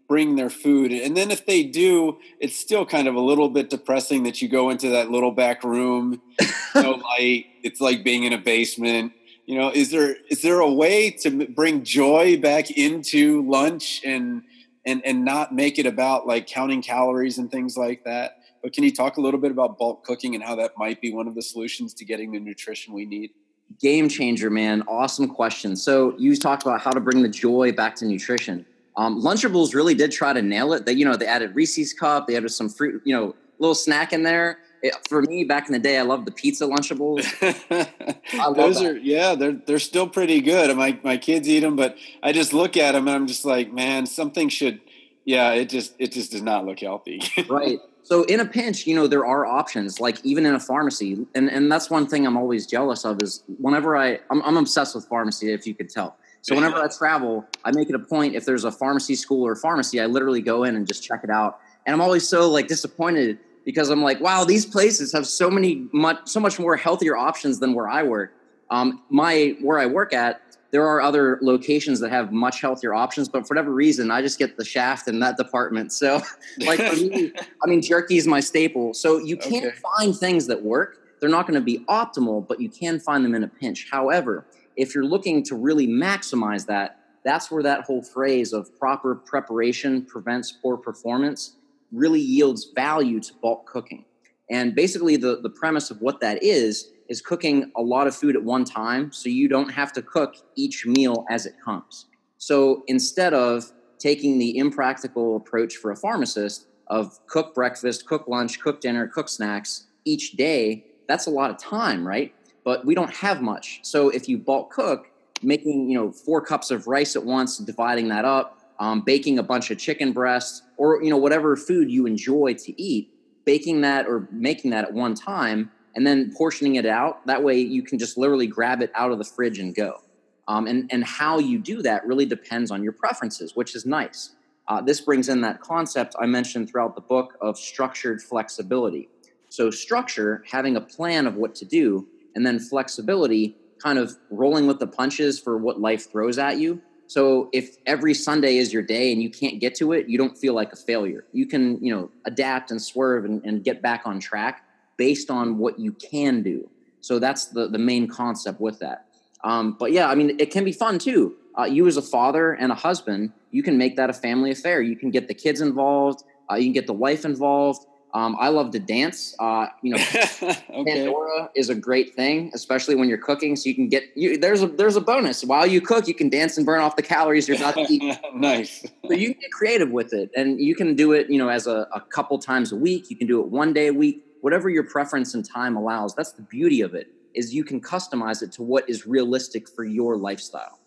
bring 0.07 0.35
their 0.35 0.49
food. 0.49 0.91
And 0.91 1.17
then 1.17 1.31
if 1.31 1.45
they 1.45 1.63
do, 1.63 2.17
it's 2.39 2.57
still 2.57 2.85
kind 2.85 3.07
of 3.07 3.15
a 3.15 3.19
little 3.19 3.49
bit 3.49 3.69
depressing 3.69 4.23
that 4.23 4.41
you 4.41 4.47
go 4.47 4.69
into 4.69 4.89
that 4.89 5.11
little 5.11 5.31
back 5.31 5.63
room, 5.63 6.21
no 6.75 6.91
light. 6.91 7.45
It's 7.63 7.81
like 7.81 8.03
being 8.03 8.23
in 8.23 8.33
a 8.33 8.37
basement. 8.37 9.13
You 9.47 9.57
know, 9.57 9.71
is 9.73 9.91
there 9.91 10.17
is 10.29 10.41
there 10.41 10.59
a 10.59 10.69
way 10.69 11.09
to 11.21 11.47
bring 11.47 11.85
joy 11.85 12.37
back 12.37 12.69
into 12.69 13.49
lunch 13.49 14.01
and 14.03 14.43
and 14.85 15.01
and 15.05 15.23
not 15.23 15.55
make 15.55 15.79
it 15.79 15.85
about 15.85 16.27
like 16.27 16.47
counting 16.47 16.81
calories 16.81 17.37
and 17.37 17.49
things 17.49 17.77
like 17.77 18.03
that? 18.03 18.39
But 18.61 18.73
can 18.73 18.83
you 18.83 18.93
talk 18.93 19.15
a 19.15 19.21
little 19.21 19.39
bit 19.39 19.51
about 19.51 19.77
bulk 19.77 20.03
cooking 20.03 20.35
and 20.35 20.43
how 20.43 20.55
that 20.55 20.73
might 20.77 20.99
be 20.99 21.13
one 21.13 21.29
of 21.29 21.35
the 21.35 21.41
solutions 21.41 21.93
to 21.93 22.03
getting 22.03 22.33
the 22.33 22.41
nutrition 22.41 22.93
we 22.93 23.05
need? 23.05 23.31
Game 23.79 24.09
changer, 24.09 24.49
man. 24.49 24.83
Awesome 24.85 25.29
question. 25.29 25.77
So 25.77 26.13
you 26.17 26.35
talked 26.35 26.63
about 26.63 26.81
how 26.81 26.91
to 26.91 26.99
bring 26.99 27.21
the 27.21 27.29
joy 27.29 27.71
back 27.71 27.95
to 27.97 28.05
nutrition. 28.05 28.65
Um, 28.97 29.21
Lunchables 29.21 29.73
really 29.73 29.93
did 29.93 30.11
try 30.11 30.33
to 30.33 30.41
nail 30.41 30.73
it. 30.73 30.85
That 30.85 30.95
you 30.95 31.05
know 31.05 31.15
they 31.15 31.25
added 31.25 31.55
Reese's 31.55 31.93
cup, 31.93 32.27
they 32.27 32.35
added 32.35 32.49
some 32.49 32.67
fruit, 32.67 33.01
you 33.05 33.15
know, 33.15 33.33
little 33.59 33.75
snack 33.75 34.11
in 34.11 34.23
there. 34.23 34.59
It, 34.87 34.95
for 35.07 35.21
me, 35.21 35.43
back 35.43 35.67
in 35.67 35.73
the 35.73 35.79
day, 35.79 35.97
I 35.97 36.01
loved 36.01 36.25
the 36.25 36.31
pizza 36.31 36.65
Lunchables. 36.65 37.23
Those 38.55 38.79
that. 38.79 38.85
are 38.85 38.97
yeah, 38.97 39.35
they're 39.35 39.53
they're 39.53 39.79
still 39.79 40.07
pretty 40.07 40.41
good. 40.41 40.75
My 40.75 40.99
my 41.03 41.17
kids 41.17 41.47
eat 41.47 41.61
them, 41.61 41.75
but 41.75 41.97
I 42.23 42.31
just 42.31 42.53
look 42.53 42.77
at 42.77 42.93
them 42.93 43.07
and 43.07 43.15
I'm 43.15 43.27
just 43.27 43.45
like, 43.45 43.71
man, 43.71 44.05
something 44.05 44.49
should. 44.49 44.81
Yeah, 45.25 45.51
it 45.51 45.69
just 45.69 45.93
it 45.99 46.11
just 46.11 46.31
does 46.31 46.41
not 46.41 46.65
look 46.65 46.79
healthy. 46.79 47.21
right. 47.49 47.79
So 48.07 48.23
in 48.23 48.39
a 48.39 48.45
pinch, 48.45 48.87
you 48.87 48.95
know, 48.95 49.05
there 49.05 49.25
are 49.25 49.45
options, 49.45 49.99
like 49.99 50.17
even 50.23 50.45
in 50.45 50.55
a 50.55 50.61
pharmacy. 50.61 51.27
And, 51.35 51.51
and 51.51 51.69
that's 51.69 51.89
one 51.89 52.07
thing 52.07 52.25
I'm 52.25 52.37
always 52.37 52.65
jealous 52.65 53.03
of 53.03 53.21
is 53.21 53.43
whenever 53.59 53.97
I, 53.97 54.19
I'm, 54.31 54.41
I'm 54.43 54.55
obsessed 54.55 54.95
with 54.95 55.05
pharmacy, 55.09 55.51
if 55.51 55.67
you 55.67 55.75
could 55.75 55.89
tell. 55.89 56.15
So 56.41 56.55
whenever 56.55 56.77
I 56.77 56.87
travel, 56.87 57.45
I 57.65 57.71
make 57.71 57.89
it 57.89 57.95
a 57.95 57.99
point, 57.99 58.33
if 58.33 58.45
there's 58.45 58.63
a 58.63 58.71
pharmacy 58.71 59.15
school 59.15 59.45
or 59.45 59.57
pharmacy, 59.57 59.99
I 59.99 60.05
literally 60.05 60.41
go 60.41 60.63
in 60.63 60.77
and 60.77 60.87
just 60.87 61.03
check 61.03 61.25
it 61.25 61.29
out. 61.29 61.59
And 61.85 61.93
I'm 61.93 61.99
always 61.99 62.25
so 62.25 62.49
like 62.49 62.67
disappointed 62.67 63.39
because 63.67 63.89
I'm 63.89 64.01
like, 64.01 64.21
wow, 64.21 64.45
these 64.45 64.65
places 64.65 65.11
have 65.11 65.27
so 65.27 65.49
many, 65.49 65.89
much, 65.91 66.19
so 66.23 66.39
much 66.39 66.57
more 66.57 66.77
healthier 66.77 67.17
options 67.17 67.59
than 67.59 67.73
where 67.73 67.89
I 67.89 68.01
work. 68.01 68.31
Um, 68.69 69.03
my, 69.09 69.57
where 69.59 69.77
I 69.77 69.85
work 69.85 70.13
at, 70.13 70.41
there 70.71 70.87
are 70.87 71.01
other 71.01 71.37
locations 71.41 71.99
that 71.99 72.09
have 72.09 72.31
much 72.31 72.61
healthier 72.61 72.93
options, 72.93 73.27
but 73.27 73.45
for 73.45 73.55
whatever 73.55 73.73
reason, 73.73 74.09
I 74.09 74.21
just 74.21 74.39
get 74.39 74.55
the 74.55 74.63
shaft 74.63 75.09
in 75.09 75.19
that 75.19 75.35
department. 75.35 75.91
So, 75.91 76.21
like 76.59 76.79
for 76.79 76.95
me, 76.95 77.33
I 77.63 77.67
mean, 77.67 77.81
jerky 77.81 78.15
is 78.15 78.25
my 78.25 78.39
staple. 78.39 78.93
So 78.93 79.17
you 79.17 79.35
can 79.35 79.57
okay. 79.57 79.75
find 79.97 80.15
things 80.15 80.47
that 80.47 80.63
work. 80.63 81.19
They're 81.19 81.27
not 81.27 81.45
going 81.45 81.59
to 81.59 81.65
be 81.65 81.79
optimal, 81.89 82.47
but 82.47 82.61
you 82.61 82.69
can 82.69 83.01
find 83.01 83.25
them 83.25 83.35
in 83.35 83.43
a 83.43 83.49
pinch. 83.49 83.89
However, 83.91 84.45
if 84.77 84.95
you're 84.95 85.03
looking 85.03 85.43
to 85.43 85.55
really 85.55 85.89
maximize 85.89 86.65
that, 86.67 87.01
that's 87.25 87.51
where 87.51 87.63
that 87.63 87.81
whole 87.81 88.01
phrase 88.01 88.53
of 88.53 88.79
proper 88.79 89.13
preparation 89.13 90.05
prevents 90.05 90.53
poor 90.53 90.77
performance 90.77 91.57
really 91.91 92.21
yields 92.21 92.71
value 92.75 93.19
to 93.19 93.33
bulk 93.41 93.65
cooking. 93.65 94.05
And 94.49 94.75
basically, 94.75 95.17
the, 95.17 95.39
the 95.41 95.49
premise 95.49 95.91
of 95.91 96.01
what 96.01 96.21
that 96.21 96.41
is 96.43 96.91
is 97.09 97.21
cooking 97.21 97.71
a 97.75 97.81
lot 97.81 98.07
of 98.07 98.15
food 98.15 98.35
at 98.35 98.43
one 98.43 98.65
time 98.65 99.11
so 99.11 99.29
you 99.29 99.47
don't 99.47 99.69
have 99.69 99.93
to 99.93 100.01
cook 100.01 100.35
each 100.55 100.85
meal 100.85 101.25
as 101.29 101.45
it 101.45 101.55
comes. 101.63 102.05
So 102.37 102.83
instead 102.87 103.33
of 103.33 103.71
taking 103.99 104.37
the 104.37 104.57
impractical 104.57 105.35
approach 105.35 105.75
for 105.77 105.91
a 105.91 105.95
pharmacist 105.95 106.67
of 106.87 107.19
cook 107.27 107.55
breakfast, 107.55 108.05
cook 108.05 108.27
lunch, 108.27 108.59
cook 108.59 108.79
dinner, 108.79 109.07
cook 109.07 109.29
snacks 109.29 109.87
each 110.05 110.33
day, 110.33 110.85
that's 111.07 111.27
a 111.27 111.29
lot 111.29 111.49
of 111.49 111.57
time, 111.57 112.07
right? 112.07 112.33
But 112.63 112.85
we 112.85 112.95
don't 112.95 113.13
have 113.13 113.41
much. 113.41 113.79
So 113.83 114.09
if 114.09 114.27
you 114.27 114.37
bulk 114.37 114.71
cook, 114.71 115.09
making 115.41 115.89
you 115.89 115.97
know 115.97 116.11
four 116.11 116.41
cups 116.41 116.71
of 116.71 116.87
rice 116.87 117.15
at 117.15 117.23
once, 117.23 117.57
dividing 117.57 118.09
that 118.09 118.25
up, 118.25 118.56
um, 118.79 119.01
baking 119.01 119.39
a 119.39 119.43
bunch 119.43 119.71
of 119.71 119.77
chicken 119.77 120.11
breasts, 120.11 120.61
or 120.77 121.01
you 121.03 121.09
know 121.09 121.17
whatever 121.17 121.55
food 121.55 121.89
you 121.89 122.05
enjoy 122.05 122.53
to 122.53 122.81
eat, 122.81 123.11
baking 123.45 123.81
that 123.81 124.07
or 124.07 124.27
making 124.31 124.71
that 124.71 124.85
at 124.85 124.93
one 124.93 125.15
time 125.15 125.71
and 125.97 126.05
then 126.05 126.31
portioning 126.31 126.75
it 126.75 126.85
out. 126.85 127.25
That 127.25 127.43
way 127.43 127.59
you 127.59 127.81
can 127.81 127.97
just 127.97 128.19
literally 128.19 128.45
grab 128.45 128.83
it 128.83 128.91
out 128.93 129.11
of 129.11 129.17
the 129.17 129.23
fridge 129.23 129.57
and 129.57 129.73
go. 129.73 130.01
Um, 130.47 130.67
and, 130.67 130.87
and 130.93 131.03
how 131.03 131.39
you 131.39 131.57
do 131.57 131.81
that 131.81 132.05
really 132.05 132.25
depends 132.25 132.69
on 132.69 132.83
your 132.83 132.93
preferences, 132.93 133.55
which 133.55 133.75
is 133.75 133.85
nice. 133.85 134.35
Uh, 134.67 134.79
this 134.79 135.01
brings 135.01 135.27
in 135.27 135.41
that 135.41 135.59
concept 135.59 136.15
I 136.21 136.27
mentioned 136.27 136.69
throughout 136.69 136.93
the 136.93 137.01
book 137.01 137.35
of 137.41 137.57
structured 137.57 138.21
flexibility. 138.21 139.09
So, 139.49 139.71
structure, 139.71 140.43
having 140.49 140.75
a 140.75 140.81
plan 140.81 141.25
of 141.25 141.35
what 141.35 141.55
to 141.55 141.65
do, 141.65 142.07
and 142.35 142.45
then 142.45 142.59
flexibility, 142.59 143.55
kind 143.79 143.97
of 143.97 144.15
rolling 144.29 144.67
with 144.67 144.79
the 144.79 144.87
punches 144.87 145.39
for 145.39 145.57
what 145.57 145.79
life 145.79 146.11
throws 146.11 146.37
at 146.37 146.59
you. 146.59 146.81
So, 147.07 147.49
if 147.53 147.77
every 147.85 148.13
Sunday 148.13 148.57
is 148.57 148.73
your 148.73 148.83
day 148.83 149.11
and 149.11 149.21
you 149.21 149.29
can't 149.29 149.59
get 149.59 149.75
to 149.75 149.93
it, 149.93 150.07
you 150.07 150.17
don't 150.17 150.37
feel 150.37 150.53
like 150.53 150.73
a 150.73 150.75
failure. 150.75 151.25
You 151.31 151.45
can, 151.45 151.83
you 151.83 151.95
know, 151.95 152.11
adapt 152.25 152.71
and 152.71 152.81
swerve 152.81 153.25
and, 153.25 153.43
and 153.45 153.63
get 153.63 153.81
back 153.81 154.01
on 154.05 154.19
track 154.19 154.65
based 154.97 155.29
on 155.31 155.57
what 155.57 155.79
you 155.79 155.93
can 155.93 156.43
do. 156.43 156.69
So 157.01 157.19
that's 157.19 157.45
the 157.45 157.67
the 157.67 157.77
main 157.77 158.07
concept 158.07 158.59
with 158.59 158.79
that. 158.79 159.05
Um, 159.43 159.77
but 159.79 159.91
yeah, 159.91 160.09
I 160.09 160.15
mean, 160.15 160.35
it 160.39 160.51
can 160.51 160.63
be 160.63 160.71
fun 160.71 160.99
too. 160.99 161.35
Uh, 161.57 161.63
you 161.63 161.87
as 161.87 161.97
a 161.97 162.01
father 162.01 162.53
and 162.53 162.71
a 162.71 162.75
husband, 162.75 163.31
you 163.51 163.63
can 163.63 163.77
make 163.77 163.95
that 163.95 164.09
a 164.09 164.13
family 164.13 164.51
affair. 164.51 164.81
You 164.81 164.95
can 164.95 165.09
get 165.09 165.27
the 165.27 165.33
kids 165.33 165.61
involved. 165.61 166.23
Uh, 166.51 166.55
you 166.55 166.65
can 166.65 166.73
get 166.73 166.87
the 166.87 166.93
wife 166.93 167.25
involved. 167.25 167.85
Um, 168.13 168.37
I 168.39 168.49
love 168.49 168.71
to 168.71 168.79
dance. 168.79 169.35
Uh, 169.39 169.67
you 169.81 169.95
know, 169.95 169.97
okay. 170.41 170.55
Pandora 170.69 171.49
is 171.55 171.69
a 171.69 171.75
great 171.75 172.15
thing, 172.15 172.51
especially 172.53 172.95
when 172.95 173.09
you're 173.09 173.17
cooking. 173.17 173.55
So 173.55 173.69
you 173.69 173.75
can 173.75 173.89
get 173.89 174.03
you. 174.15 174.37
There's 174.37 174.63
a 174.63 174.67
there's 174.67 174.95
a 174.95 175.01
bonus 175.01 175.43
while 175.43 175.67
you 175.67 175.81
cook. 175.81 176.07
You 176.07 176.13
can 176.13 176.29
dance 176.29 176.57
and 176.57 176.65
burn 176.65 176.81
off 176.81 176.95
the 176.95 177.03
calories 177.03 177.47
you're 177.47 177.59
not 177.59 177.77
eating. 177.77 178.15
nice. 178.33 178.85
so 179.05 179.13
you 179.13 179.33
can 179.33 179.41
get 179.41 179.51
creative 179.51 179.91
with 179.91 180.13
it, 180.13 180.31
and 180.35 180.59
you 180.59 180.75
can 180.75 180.95
do 180.95 181.11
it. 181.11 181.29
You 181.29 181.37
know, 181.37 181.49
as 181.49 181.67
a, 181.67 181.87
a 181.93 182.01
couple 182.01 182.39
times 182.39 182.71
a 182.71 182.75
week. 182.75 183.09
You 183.09 183.17
can 183.17 183.27
do 183.27 183.41
it 183.41 183.47
one 183.47 183.73
day 183.73 183.87
a 183.87 183.93
week 183.93 184.23
whatever 184.41 184.69
your 184.69 184.83
preference 184.83 185.33
and 185.33 185.47
time 185.47 185.75
allows 185.75 186.15
that's 186.15 186.31
the 186.33 186.41
beauty 186.41 186.81
of 186.81 186.93
it 186.93 187.07
is 187.33 187.53
you 187.53 187.63
can 187.63 187.81
customize 187.81 188.41
it 188.41 188.51
to 188.51 188.63
what 188.63 188.89
is 188.89 189.05
realistic 189.05 189.69
for 189.69 189.83
your 189.83 190.17
lifestyle 190.17 190.79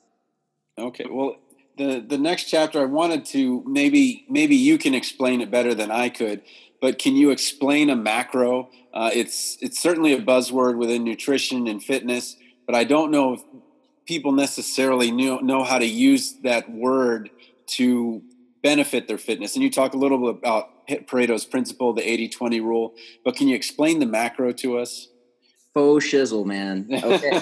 okay 0.78 1.06
well 1.10 1.36
the 1.76 2.00
the 2.00 2.18
next 2.18 2.44
chapter 2.44 2.80
i 2.80 2.84
wanted 2.84 3.24
to 3.24 3.62
maybe 3.66 4.24
maybe 4.28 4.56
you 4.56 4.78
can 4.78 4.94
explain 4.94 5.40
it 5.40 5.50
better 5.50 5.74
than 5.74 5.90
i 5.90 6.08
could 6.08 6.42
but 6.80 6.98
can 6.98 7.16
you 7.16 7.30
explain 7.30 7.90
a 7.90 7.96
macro 7.96 8.68
uh, 8.92 9.10
it's 9.14 9.56
it's 9.60 9.80
certainly 9.80 10.12
a 10.12 10.20
buzzword 10.20 10.76
within 10.76 11.04
nutrition 11.04 11.66
and 11.66 11.82
fitness 11.82 12.36
but 12.66 12.74
i 12.74 12.84
don't 12.84 13.10
know 13.10 13.34
if 13.34 13.42
people 14.10 14.32
necessarily 14.32 15.12
know, 15.12 15.38
know 15.38 15.62
how 15.62 15.78
to 15.78 15.86
use 15.86 16.32
that 16.42 16.68
word 16.68 17.30
to 17.64 18.20
benefit 18.60 19.06
their 19.06 19.18
fitness. 19.18 19.54
And 19.54 19.62
you 19.62 19.70
talk 19.70 19.94
a 19.94 19.96
little 19.96 20.18
bit 20.18 20.42
about 20.42 20.88
Pareto's 20.88 21.44
principle, 21.44 21.92
the 21.92 22.02
80 22.02 22.28
20 22.28 22.60
rule, 22.60 22.94
but 23.24 23.36
can 23.36 23.46
you 23.46 23.54
explain 23.54 24.00
the 24.00 24.06
macro 24.06 24.50
to 24.50 24.78
us? 24.78 25.06
Faux 25.72 26.04
shizzle, 26.04 26.44
man. 26.44 26.88
Okay. 26.92 27.40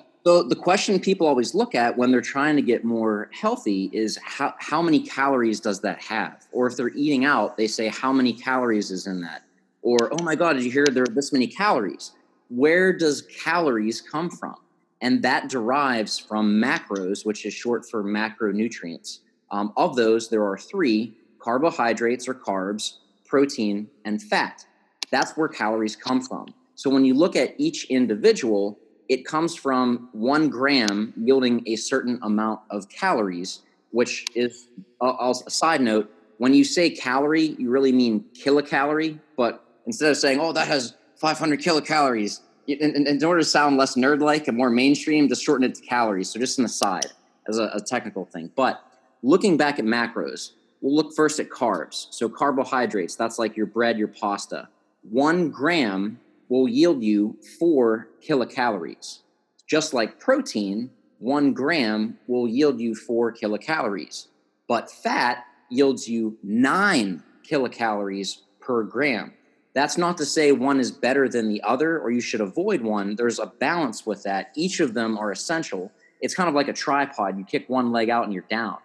so 0.26 0.42
the 0.42 0.56
question 0.56 0.98
people 0.98 1.26
always 1.26 1.54
look 1.54 1.74
at 1.74 1.98
when 1.98 2.10
they're 2.10 2.22
trying 2.22 2.56
to 2.56 2.62
get 2.62 2.82
more 2.82 3.28
healthy 3.32 3.90
is 3.92 4.18
how, 4.24 4.54
how 4.58 4.80
many 4.80 5.00
calories 5.00 5.60
does 5.60 5.80
that 5.80 6.00
have? 6.00 6.46
Or 6.50 6.66
if 6.66 6.76
they're 6.76 6.94
eating 6.94 7.26
out, 7.26 7.58
they 7.58 7.66
say, 7.66 7.88
how 7.88 8.10
many 8.10 8.32
calories 8.32 8.90
is 8.90 9.06
in 9.06 9.20
that? 9.20 9.42
Or, 9.82 10.08
oh 10.12 10.22
my 10.22 10.34
God, 10.34 10.54
did 10.54 10.64
you 10.64 10.70
hear 10.70 10.86
there 10.86 11.02
are 11.02 11.14
this 11.14 11.30
many 11.30 11.46
calories? 11.46 12.12
Where 12.48 12.90
does 12.96 13.20
calories 13.22 14.00
come 14.00 14.30
from? 14.30 14.56
And 15.02 15.20
that 15.22 15.50
derives 15.50 16.18
from 16.18 16.58
macros, 16.58 17.26
which 17.26 17.44
is 17.44 17.52
short 17.52 17.86
for 17.86 18.02
macronutrients. 18.02 19.18
Um, 19.50 19.74
of 19.76 19.94
those, 19.94 20.30
there 20.30 20.44
are 20.44 20.56
three 20.56 21.18
carbohydrates 21.38 22.26
or 22.26 22.34
carbs, 22.34 22.94
protein, 23.26 23.90
and 24.06 24.22
fat. 24.22 24.64
That's 25.10 25.36
where 25.36 25.48
calories 25.48 25.96
come 25.96 26.22
from. 26.22 26.54
So 26.76 26.88
when 26.88 27.04
you 27.04 27.12
look 27.12 27.36
at 27.36 27.54
each 27.58 27.84
individual, 27.84 28.78
it 29.08 29.24
comes 29.24 29.54
from 29.54 30.08
one 30.12 30.48
gram 30.48 31.12
yielding 31.16 31.62
a 31.66 31.76
certain 31.76 32.18
amount 32.22 32.60
of 32.70 32.88
calories, 32.88 33.60
which 33.90 34.26
is 34.34 34.68
uh, 35.00 35.32
a 35.46 35.50
side 35.50 35.80
note. 35.80 36.10
When 36.38 36.54
you 36.54 36.64
say 36.64 36.90
calorie, 36.90 37.54
you 37.58 37.70
really 37.70 37.92
mean 37.92 38.24
kilocalorie, 38.34 39.18
but 39.36 39.64
instead 39.86 40.10
of 40.10 40.16
saying, 40.16 40.40
oh, 40.40 40.52
that 40.52 40.66
has 40.66 40.94
500 41.16 41.60
kilocalories, 41.60 42.40
in, 42.66 42.78
in, 42.96 43.06
in 43.06 43.24
order 43.24 43.40
to 43.40 43.46
sound 43.46 43.76
less 43.76 43.94
nerd 43.94 44.20
like 44.20 44.48
and 44.48 44.56
more 44.56 44.70
mainstream, 44.70 45.28
just 45.28 45.42
shorten 45.42 45.64
it 45.64 45.74
to 45.76 45.82
calories. 45.82 46.30
So 46.30 46.40
just 46.40 46.58
an 46.58 46.64
aside 46.64 47.06
as 47.48 47.58
a, 47.58 47.70
a 47.74 47.80
technical 47.80 48.24
thing. 48.24 48.50
But 48.56 48.82
looking 49.22 49.56
back 49.56 49.78
at 49.78 49.84
macros, 49.84 50.52
we'll 50.80 50.94
look 50.94 51.14
first 51.14 51.40
at 51.40 51.50
carbs. 51.50 52.06
So 52.10 52.28
carbohydrates, 52.28 53.16
that's 53.16 53.38
like 53.38 53.56
your 53.56 53.66
bread, 53.66 53.98
your 53.98 54.08
pasta. 54.08 54.68
One 55.02 55.50
gram 55.50 56.18
will 56.48 56.68
yield 56.68 57.02
you 57.02 57.36
four 57.58 58.08
kilocalories. 58.26 59.20
Just 59.66 59.94
like 59.94 60.20
protein, 60.20 60.90
one 61.18 61.52
gram 61.52 62.18
will 62.26 62.46
yield 62.48 62.80
you 62.80 62.94
four 62.94 63.32
kilocalories. 63.32 64.28
But 64.68 64.90
fat 64.90 65.44
yields 65.70 66.08
you 66.08 66.38
nine 66.42 67.22
kilocalories 67.48 68.42
per 68.60 68.82
gram. 68.82 69.32
That's 69.74 69.98
not 69.98 70.16
to 70.18 70.24
say 70.24 70.52
one 70.52 70.78
is 70.78 70.92
better 70.92 71.28
than 71.28 71.48
the 71.48 71.60
other 71.62 71.98
or 71.98 72.10
you 72.10 72.20
should 72.20 72.40
avoid 72.40 72.82
one. 72.82 73.16
There's 73.16 73.38
a 73.38 73.46
balance 73.46 74.06
with 74.06 74.22
that. 74.22 74.52
Each 74.54 74.80
of 74.80 74.94
them 74.94 75.18
are 75.18 75.32
essential. 75.32 75.90
It's 76.20 76.34
kind 76.34 76.48
of 76.48 76.54
like 76.54 76.68
a 76.68 76.72
tripod. 76.72 77.36
You 77.36 77.44
kick 77.44 77.68
one 77.68 77.90
leg 77.90 78.08
out 78.08 78.24
and 78.24 78.32
you're 78.32 78.44
down. 78.48 78.78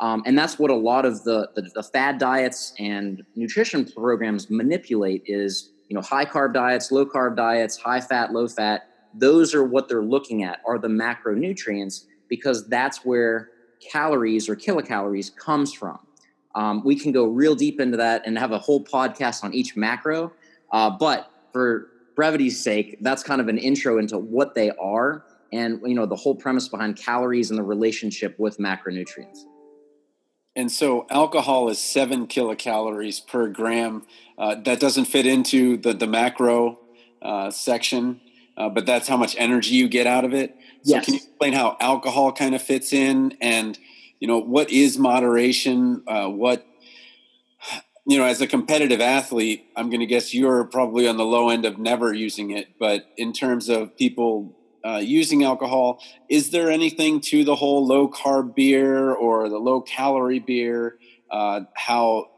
Um, 0.00 0.22
and 0.24 0.36
that's 0.36 0.58
what 0.58 0.70
a 0.70 0.74
lot 0.74 1.04
of 1.04 1.24
the, 1.24 1.50
the, 1.54 1.70
the 1.74 1.82
fad 1.82 2.18
diets 2.18 2.72
and 2.78 3.22
nutrition 3.36 3.84
programs 3.84 4.48
manipulate 4.48 5.22
is 5.26 5.72
you 5.90 5.94
know 5.94 6.00
high 6.00 6.24
carb 6.24 6.54
diets, 6.54 6.90
low 6.90 7.04
carb 7.04 7.36
diets, 7.36 7.76
high 7.76 8.00
fat, 8.00 8.32
low 8.32 8.48
fat. 8.48 8.88
Those 9.12 9.54
are 9.54 9.64
what 9.64 9.88
they're 9.88 10.02
looking 10.02 10.44
at 10.44 10.60
are 10.66 10.78
the 10.78 10.88
macronutrients 10.88 12.06
because 12.28 12.66
that's 12.68 13.04
where 13.04 13.50
calories 13.80 14.48
or 14.48 14.56
kilocalories 14.56 15.34
comes 15.34 15.72
from. 15.74 15.98
Um, 16.54 16.82
we 16.84 16.94
can 16.94 17.12
go 17.12 17.26
real 17.26 17.54
deep 17.54 17.80
into 17.80 17.96
that 17.96 18.22
and 18.24 18.38
have 18.38 18.52
a 18.52 18.58
whole 18.58 18.82
podcast 18.82 19.44
on 19.44 19.52
each 19.52 19.76
macro. 19.76 20.32
Uh, 20.72 20.90
but 20.90 21.30
for 21.52 21.88
brevity's 22.14 22.62
sake, 22.62 22.98
that's 23.00 23.22
kind 23.22 23.40
of 23.40 23.48
an 23.48 23.58
intro 23.58 23.98
into 23.98 24.18
what 24.18 24.54
they 24.54 24.70
are 24.80 25.24
and 25.52 25.80
you 25.84 25.94
know 25.94 26.06
the 26.06 26.16
whole 26.16 26.34
premise 26.34 26.68
behind 26.68 26.96
calories 26.96 27.50
and 27.50 27.58
the 27.58 27.62
relationship 27.62 28.38
with 28.38 28.58
macronutrients. 28.58 29.44
And 30.56 30.70
so 30.70 31.06
alcohol 31.10 31.68
is 31.68 31.78
seven 31.78 32.26
kilocalories 32.26 33.24
per 33.24 33.48
gram. 33.48 34.04
Uh, 34.36 34.56
that 34.64 34.80
doesn't 34.80 35.04
fit 35.04 35.26
into 35.26 35.76
the, 35.76 35.92
the 35.92 36.06
macro 36.06 36.78
uh, 37.22 37.50
section, 37.50 38.20
uh, 38.56 38.68
but 38.68 38.84
that's 38.84 39.06
how 39.06 39.16
much 39.16 39.36
energy 39.38 39.74
you 39.74 39.88
get 39.88 40.06
out 40.06 40.24
of 40.24 40.34
it. 40.34 40.56
So 40.82 40.96
yes. 40.96 41.04
can 41.04 41.14
you 41.14 41.20
explain 41.20 41.52
how 41.52 41.76
alcohol 41.78 42.32
kind 42.32 42.54
of 42.54 42.62
fits 42.62 42.92
in 42.92 43.36
and, 43.40 43.78
you 44.18 44.26
know, 44.26 44.38
what 44.38 44.70
is 44.70 44.98
moderation? 44.98 46.02
Uh, 46.06 46.28
what, 46.28 46.66
you 48.06 48.18
know, 48.18 48.24
as 48.24 48.40
a 48.40 48.46
competitive 48.46 49.00
athlete, 49.00 49.66
I'm 49.76 49.88
going 49.88 50.00
to 50.00 50.06
guess 50.06 50.34
you're 50.34 50.64
probably 50.64 51.06
on 51.06 51.16
the 51.16 51.24
low 51.24 51.50
end 51.50 51.64
of 51.64 51.78
never 51.78 52.12
using 52.12 52.50
it. 52.50 52.78
But 52.78 53.06
in 53.16 53.32
terms 53.32 53.68
of 53.68 53.96
people 53.96 54.56
uh, 54.84 55.00
using 55.02 55.44
alcohol. 55.44 56.00
Is 56.28 56.50
there 56.50 56.70
anything 56.70 57.20
to 57.22 57.44
the 57.44 57.54
whole 57.54 57.86
low 57.86 58.08
carb 58.08 58.54
beer 58.54 59.12
or 59.12 59.48
the 59.48 59.58
low 59.58 59.80
calorie 59.80 60.38
beer? 60.38 60.98
Uh, 61.30 61.62
how 61.74 62.30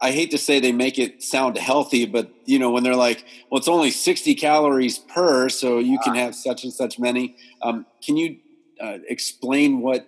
I 0.00 0.12
hate 0.12 0.30
to 0.30 0.38
say 0.38 0.60
they 0.60 0.72
make 0.72 0.98
it 0.98 1.22
sound 1.22 1.58
healthy, 1.58 2.06
but 2.06 2.30
you 2.44 2.58
know 2.58 2.70
when 2.70 2.84
they're 2.84 2.94
like, 2.94 3.24
well, 3.50 3.58
it's 3.58 3.68
only 3.68 3.90
sixty 3.90 4.34
calories 4.34 4.98
per, 4.98 5.48
so 5.48 5.78
you 5.78 5.98
can 5.98 6.14
have 6.14 6.34
such 6.34 6.64
and 6.64 6.72
such 6.72 6.98
many. 6.98 7.36
Um, 7.62 7.84
can 8.04 8.16
you 8.16 8.38
uh, 8.80 8.98
explain 9.08 9.80
what 9.80 10.06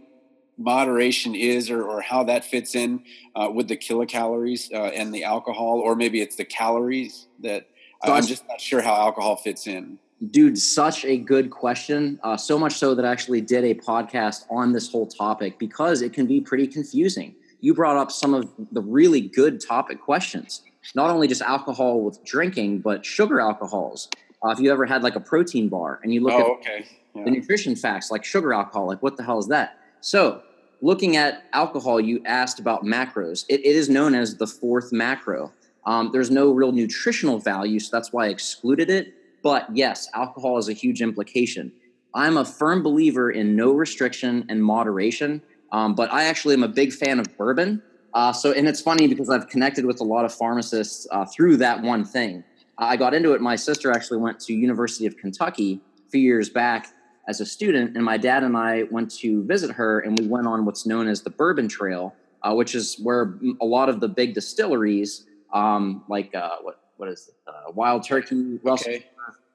moderation 0.57 1.35
is 1.35 1.71
or, 1.71 1.83
or 1.83 2.03
how 2.03 2.23
that 2.25 2.45
fits 2.45 2.75
in 2.75 3.03
uh, 3.35 3.51
with 3.53 3.67
the 3.67 3.77
kilocalories 3.77 4.73
uh, 4.73 4.91
and 4.95 5.13
the 5.13 5.25
alcohol, 5.25 5.81
or 5.81 5.97
maybe 5.97 6.21
it's 6.21 6.37
the 6.37 6.45
calories 6.45 7.27
that 7.41 7.67
I'm 8.03 8.27
just 8.27 8.47
not 8.49 8.61
sure 8.61 8.83
how 8.83 8.95
alcohol 8.95 9.37
fits 9.37 9.67
in. 9.67 9.99
Dude, 10.29 10.59
such 10.59 11.07
a 11.07 11.17
good 11.17 11.51
question. 11.51 12.21
Uh, 12.23 12.37
so 12.37 12.59
much 12.59 12.75
so 12.75 12.95
that 12.95 13.07
I 13.07 13.11
actually 13.11 13.41
did 13.41 13.65
a 13.65 13.75
podcast 13.75 14.45
on 14.51 14.73
this 14.73 14.91
whole 14.93 15.07
topic 15.07 15.59
because 15.59 16.03
it 16.03 16.13
can 16.13 16.27
be 16.27 16.43
pretty 16.43 16.67
confusing. 16.67 17.35
You 17.61 17.73
brought 17.73 17.97
up 17.97 18.11
some 18.11 18.35
of 18.35 18.51
the 18.71 18.83
really 18.83 19.23
good 19.23 19.63
topic 19.67 19.99
questions, 19.99 20.63
not 20.95 21.09
only 21.09 21.27
just 21.27 21.41
alcohol 21.41 22.03
with 22.03 22.23
drinking, 22.23 22.81
but 22.81 23.05
sugar 23.07 23.41
alcohols. 23.41 24.11
Uh, 24.45 24.51
if 24.51 24.61
you 24.61 24.71
ever 24.71 24.85
had 24.85 25.03
like 25.03 25.17
a 25.17 25.21
protein 25.21 25.69
bar 25.69 26.01
and 26.03 26.13
you 26.13 26.21
look 26.21 26.35
oh, 26.35 26.41
at 26.41 26.47
okay. 26.59 26.87
yeah. 27.15 27.25
the 27.25 27.31
nutrition 27.31 27.75
facts, 27.75 28.11
like 28.11 28.23
sugar 28.23 28.53
alcohol, 28.53 28.87
like 28.87 29.03
what 29.03 29.17
the 29.17 29.23
hell 29.23 29.39
is 29.39 29.49
that? 29.49 29.79
So, 30.03 30.43
looking 30.83 31.17
at 31.17 31.45
alcohol, 31.55 31.99
you 31.99 32.23
asked 32.27 32.59
about 32.59 32.85
macros. 32.85 33.47
it, 33.49 33.61
it 33.61 33.77
is 33.77 33.89
known 33.89 34.15
as 34.15 34.37
the 34.37 34.47
fourth 34.47 34.93
macro. 34.93 35.51
Um, 35.87 36.11
there's 36.13 36.31
no 36.31 36.53
real 36.53 36.73
nutritional 36.73 37.39
value, 37.39 37.81
so 37.81 37.89
that's 37.91 38.13
why 38.13 38.27
I 38.27 38.29
excluded 38.29 38.91
it 38.91 39.15
but 39.43 39.67
yes, 39.75 40.09
alcohol 40.15 40.59
is 40.59 40.69
a 40.69 40.73
huge 40.73 41.03
implication. 41.03 41.73
I'm 42.15 42.37
a 42.37 42.45
firm 42.45 42.83
believer 42.83 43.31
in 43.31 43.55
no 43.55 43.73
restriction 43.73 44.45
and 44.49 44.63
moderation, 44.63 45.43
um, 45.73 45.95
but 45.95 46.13
I 46.13 46.25
actually 46.25 46.55
am 46.55 46.63
a 46.63 46.69
big 46.69 46.93
fan 46.93 47.21
of 47.21 47.37
bourbon. 47.37 47.83
Uh, 48.13 48.33
so, 48.33 48.53
and 48.53 48.67
it's 48.67 48.81
funny 48.81 49.07
because 49.07 49.31
I've 49.31 49.49
connected 49.49 49.85
with 49.85 50.01
a 50.01 50.05
lot 50.05 50.25
of 50.25 50.35
pharmacists 50.35 51.07
uh, 51.13 51.25
through 51.25 51.59
that 51.59 51.81
one 51.83 52.05
thing. 52.05 52.43
I 52.79 52.97
got 52.97 53.15
into 53.15 53.33
it. 53.35 53.41
My 53.41 53.57
sister 53.57 53.93
actually 53.93 54.19
went 54.19 54.41
to 54.41 54.55
University 54.55 55.07
of 55.07 55.17
Kentucky 55.17 55.81
a 56.07 56.11
few 56.11 56.21
years 56.21 56.49
back 56.49 56.89
as 57.29 57.41
a 57.41 57.47
student, 57.47 57.95
and 57.95 58.05
my 58.05 58.17
dad 58.17 58.43
and 58.43 58.57
I 58.57 58.85
went 58.91 59.11
to 59.19 59.45
visit 59.45 59.71
her, 59.73 60.01
and 60.01 60.19
we 60.19 60.27
went 60.27 60.47
on 60.47 60.65
what's 60.65 60.87
known 60.87 61.07
as 61.07 61.23
the 61.23 61.31
Bourbon 61.31 61.69
Trail, 61.69 62.15
uh, 62.43 62.55
which 62.55 62.75
is 62.75 62.99
where 63.01 63.39
a 63.61 63.67
lot 63.67 63.89
of 63.89 64.01
the 64.01 64.09
big 64.09 64.35
distilleries, 64.35 65.27
um, 65.53 66.03
like 66.09 66.35
uh, 66.35 66.57
what 66.63 66.81
what 67.01 67.09
is 67.09 67.29
it? 67.29 67.35
Uh, 67.47 67.73
Wild 67.73 68.05
Turkey, 68.05 68.59
Russell, 68.63 68.93
okay 68.93 69.07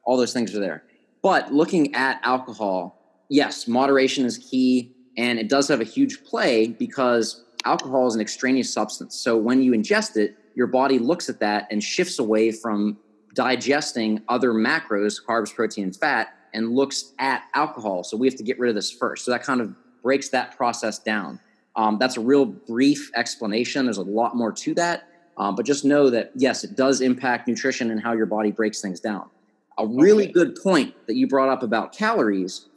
all 0.05 0.17
those 0.17 0.33
things 0.33 0.55
are 0.55 0.59
there. 0.59 0.83
But 1.21 1.51
looking 1.51 1.93
at 1.95 2.19
alcohol, 2.23 2.99
yes, 3.29 3.67
moderation 3.67 4.25
is 4.25 4.37
key, 4.37 4.95
and 5.17 5.39
it 5.39 5.49
does 5.49 5.67
have 5.67 5.81
a 5.81 5.85
huge 5.85 6.23
play 6.23 6.67
because 6.67 7.43
alcohol 7.65 8.07
is 8.07 8.15
an 8.15 8.21
extraneous 8.21 8.71
substance. 8.71 9.15
So 9.15 9.35
when 9.35 9.61
you 9.61 9.71
ingest 9.71 10.15
it, 10.15 10.37
your 10.53 10.67
body 10.67 10.99
looks 10.99 11.27
at 11.27 11.39
that 11.39 11.67
and 11.71 11.83
shifts 11.83 12.19
away 12.19 12.51
from 12.51 12.97
digesting 13.33 14.21
other 14.29 14.53
macros, 14.53 15.15
carbs, 15.27 15.53
protein, 15.53 15.85
and 15.85 15.95
fat, 15.95 16.29
and 16.53 16.73
looks 16.73 17.13
at 17.19 17.43
alcohol. 17.53 18.03
So 18.03 18.15
we 18.15 18.27
have 18.27 18.37
to 18.37 18.43
get 18.43 18.59
rid 18.59 18.69
of 18.69 18.75
this 18.75 18.91
first. 18.91 19.25
So 19.25 19.31
that 19.31 19.43
kind 19.43 19.59
of 19.59 19.75
breaks 20.01 20.29
that 20.29 20.55
process 20.55 20.99
down. 20.99 21.39
Um, 21.75 21.97
that's 21.97 22.15
a 22.15 22.21
real 22.21 22.45
brief 22.45 23.11
explanation. 23.15 23.85
There's 23.85 23.97
a 23.97 24.03
lot 24.03 24.37
more 24.37 24.51
to 24.53 24.73
that. 24.75 25.09
Um, 25.37 25.55
but 25.55 25.65
just 25.65 25.83
know 25.83 26.09
that, 26.09 26.31
yes, 26.35 26.63
it 26.63 26.75
does 26.75 27.01
impact 27.01 27.47
nutrition 27.47 27.91
and 27.91 28.01
how 28.01 28.13
your 28.13 28.25
body 28.25 28.51
breaks 28.51 28.81
things 28.81 28.99
down 28.99 29.29
a 29.77 29.85
really 29.85 30.25
okay. 30.25 30.33
good 30.33 30.55
point 30.61 30.93
that 31.07 31.15
you 31.15 31.27
brought 31.27 31.49
up 31.49 31.63
about 31.63 31.93
calories. 31.93 32.67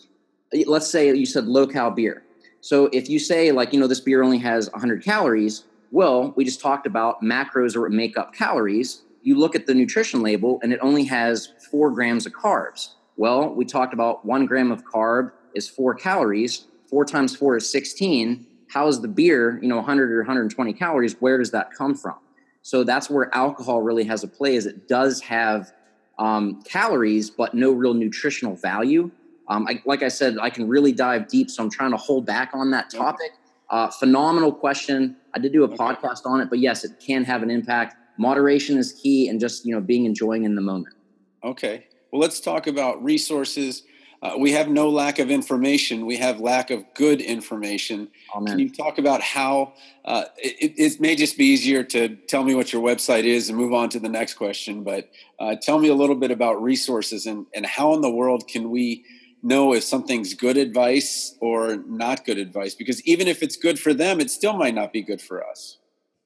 Let's 0.66 0.90
say 0.90 1.12
you 1.14 1.27
said 1.27 1.47
low 1.47 1.66
cal 1.66 1.90
beer. 1.90 2.23
So 2.61 2.87
if 2.92 3.09
you 3.09 3.18
say 3.18 3.53
like, 3.53 3.73
you 3.73 3.81
know, 3.81 3.87
this 3.87 4.01
beer 4.01 4.23
only 4.23 4.38
has 4.38 4.71
100 4.71 5.05
calories, 5.05 5.64
well, 5.90 6.33
we 6.37 6.44
just 6.44 6.61
talked 6.61 6.87
about 6.87 7.23
macros 7.23 7.77
or 7.77 7.88
make 7.88 8.18
up 8.18 8.35
calories. 8.35 9.03
You 9.23 9.38
look 9.38 9.55
at 9.55 9.66
the 9.66 9.75
nutrition 9.75 10.23
label 10.23 10.59
and 10.62 10.73
it 10.73 10.81
only 10.83 11.05
has 11.05 11.53
four 11.71 11.90
grams 11.90 12.27
of 12.27 12.33
carbs. 12.33 12.94
Well, 13.16 13.55
we 13.55 13.64
talked 13.64 13.94
about 13.94 14.25
one 14.25 14.47
gram 14.47 14.71
of 14.71 14.85
carb 14.85 15.33
is 15.55 15.68
four 15.68 15.94
calories. 15.94 16.66
Four 16.88 17.05
times 17.05 17.37
four 17.37 17.57
is 17.57 17.71
16. 17.71 18.47
How 18.71 18.87
is 18.88 19.01
the 19.01 19.09
beer, 19.09 19.59
you 19.62 19.68
know, 19.68 19.77
100 19.77 20.11
or 20.12 20.18
120 20.21 20.73
calories? 20.73 21.14
Where 21.21 21.38
does 21.38 21.51
that 21.53 21.73
come 21.73 21.94
from? 21.94 22.16
So 22.68 22.85
that's 22.85 23.09
where 23.09 23.35
alcohol 23.35 23.81
really 23.81 24.04
has 24.04 24.24
a 24.24 24.28
play 24.28 24.54
is 24.54 24.66
it 24.66 24.88
does 24.88 25.22
have 25.22 25.72
um, 26.18 26.61
calories, 26.64 27.31
but 27.31 27.54
no 27.54 27.72
real 27.72 27.94
nutritional 27.94 28.57
value. 28.57 29.11
Um, 29.48 29.66
I, 29.66 29.81
like 29.87 30.02
I 30.02 30.09
said, 30.09 30.37
I 30.38 30.50
can 30.50 30.68
really 30.68 30.92
dive 30.92 31.28
deep, 31.28 31.48
so 31.50 31.62
I'm 31.62 31.70
trying 31.70 31.92
to 31.92 31.96
hold 31.96 32.26
back 32.26 32.50
on 32.52 32.70
that 32.72 32.90
topic. 32.90 33.31
Uh, 33.70 33.88
phenomenal 33.88 34.52
question. 34.52 35.16
I 35.35 35.38
did 35.38 35.54
do 35.54 35.64
a 35.64 35.68
podcast 35.70 36.26
on 36.26 36.42
it, 36.42 36.50
but 36.50 36.59
yes, 36.59 36.85
it 36.85 37.00
can 37.00 37.24
have 37.24 37.42
an 37.42 37.50
impact. 37.50 37.96
Moderation 38.18 38.76
is 38.76 38.92
key, 38.92 39.28
and 39.28 39.40
just 39.40 39.64
you 39.64 39.74
know 39.74 39.81
being 39.81 40.04
enjoying 40.04 40.44
in 40.44 40.54
the 40.54 40.61
moment. 40.61 40.94
Okay. 41.42 41.87
Well, 42.12 42.20
let's 42.20 42.38
talk 42.38 42.66
about 42.66 43.02
resources. 43.02 43.85
Uh, 44.20 44.35
we 44.37 44.52
have 44.52 44.68
no 44.68 44.88
lack 44.88 45.18
of 45.18 45.31
information. 45.31 46.04
We 46.04 46.16
have 46.16 46.40
lack 46.40 46.70
of 46.70 46.85
good 46.94 47.20
information. 47.20 48.09
Amen. 48.35 48.52
Can 48.52 48.59
you 48.59 48.70
talk 48.70 48.98
about 48.98 49.20
how 49.20 49.74
uh, 50.04 50.24
it, 50.37 50.74
it, 50.76 51.00
may 51.00 51.14
just 51.14 51.38
be 51.38 51.44
easier 51.46 51.85
to 51.85 52.16
tell 52.26 52.42
me 52.42 52.54
what 52.54 52.72
your 52.72 52.83
website 52.83 53.24
is 53.24 53.48
and 53.48 53.57
move 53.57 53.72
on 53.72 53.88
to 53.90 54.00
the 54.00 54.09
next 54.09 54.35
question, 54.35 54.83
but 54.83 55.09
uh, 55.38 55.54
tell 55.62 55.78
me 55.78 55.88
a 55.88 55.94
little 55.94 56.16
bit 56.16 56.33
about 56.33 56.61
resources 56.61 57.26
and, 57.26 57.46
and 57.54 57.64
how 57.64 57.94
in 57.94 58.00
the 58.00 58.11
world 58.11 58.48
can 58.48 58.70
we 58.70 59.04
know 59.40 59.72
if 59.72 59.85
something's 59.85 60.35
good 60.35 60.57
advice 60.57 61.37
or 61.40 61.76
not 61.87 62.24
good 62.24 62.38
advice? 62.38 62.74
Because 62.74 63.00
even 63.04 63.28
if 63.28 63.42
it's 63.42 63.57
good 63.57 63.78
for 63.78 63.94
them, 63.94 64.18
it 64.18 64.31
still 64.31 64.54
might 64.54 64.74
not 64.74 64.92
be 64.92 65.02
good 65.02 65.22
for 65.22 65.46
us. 65.46 65.78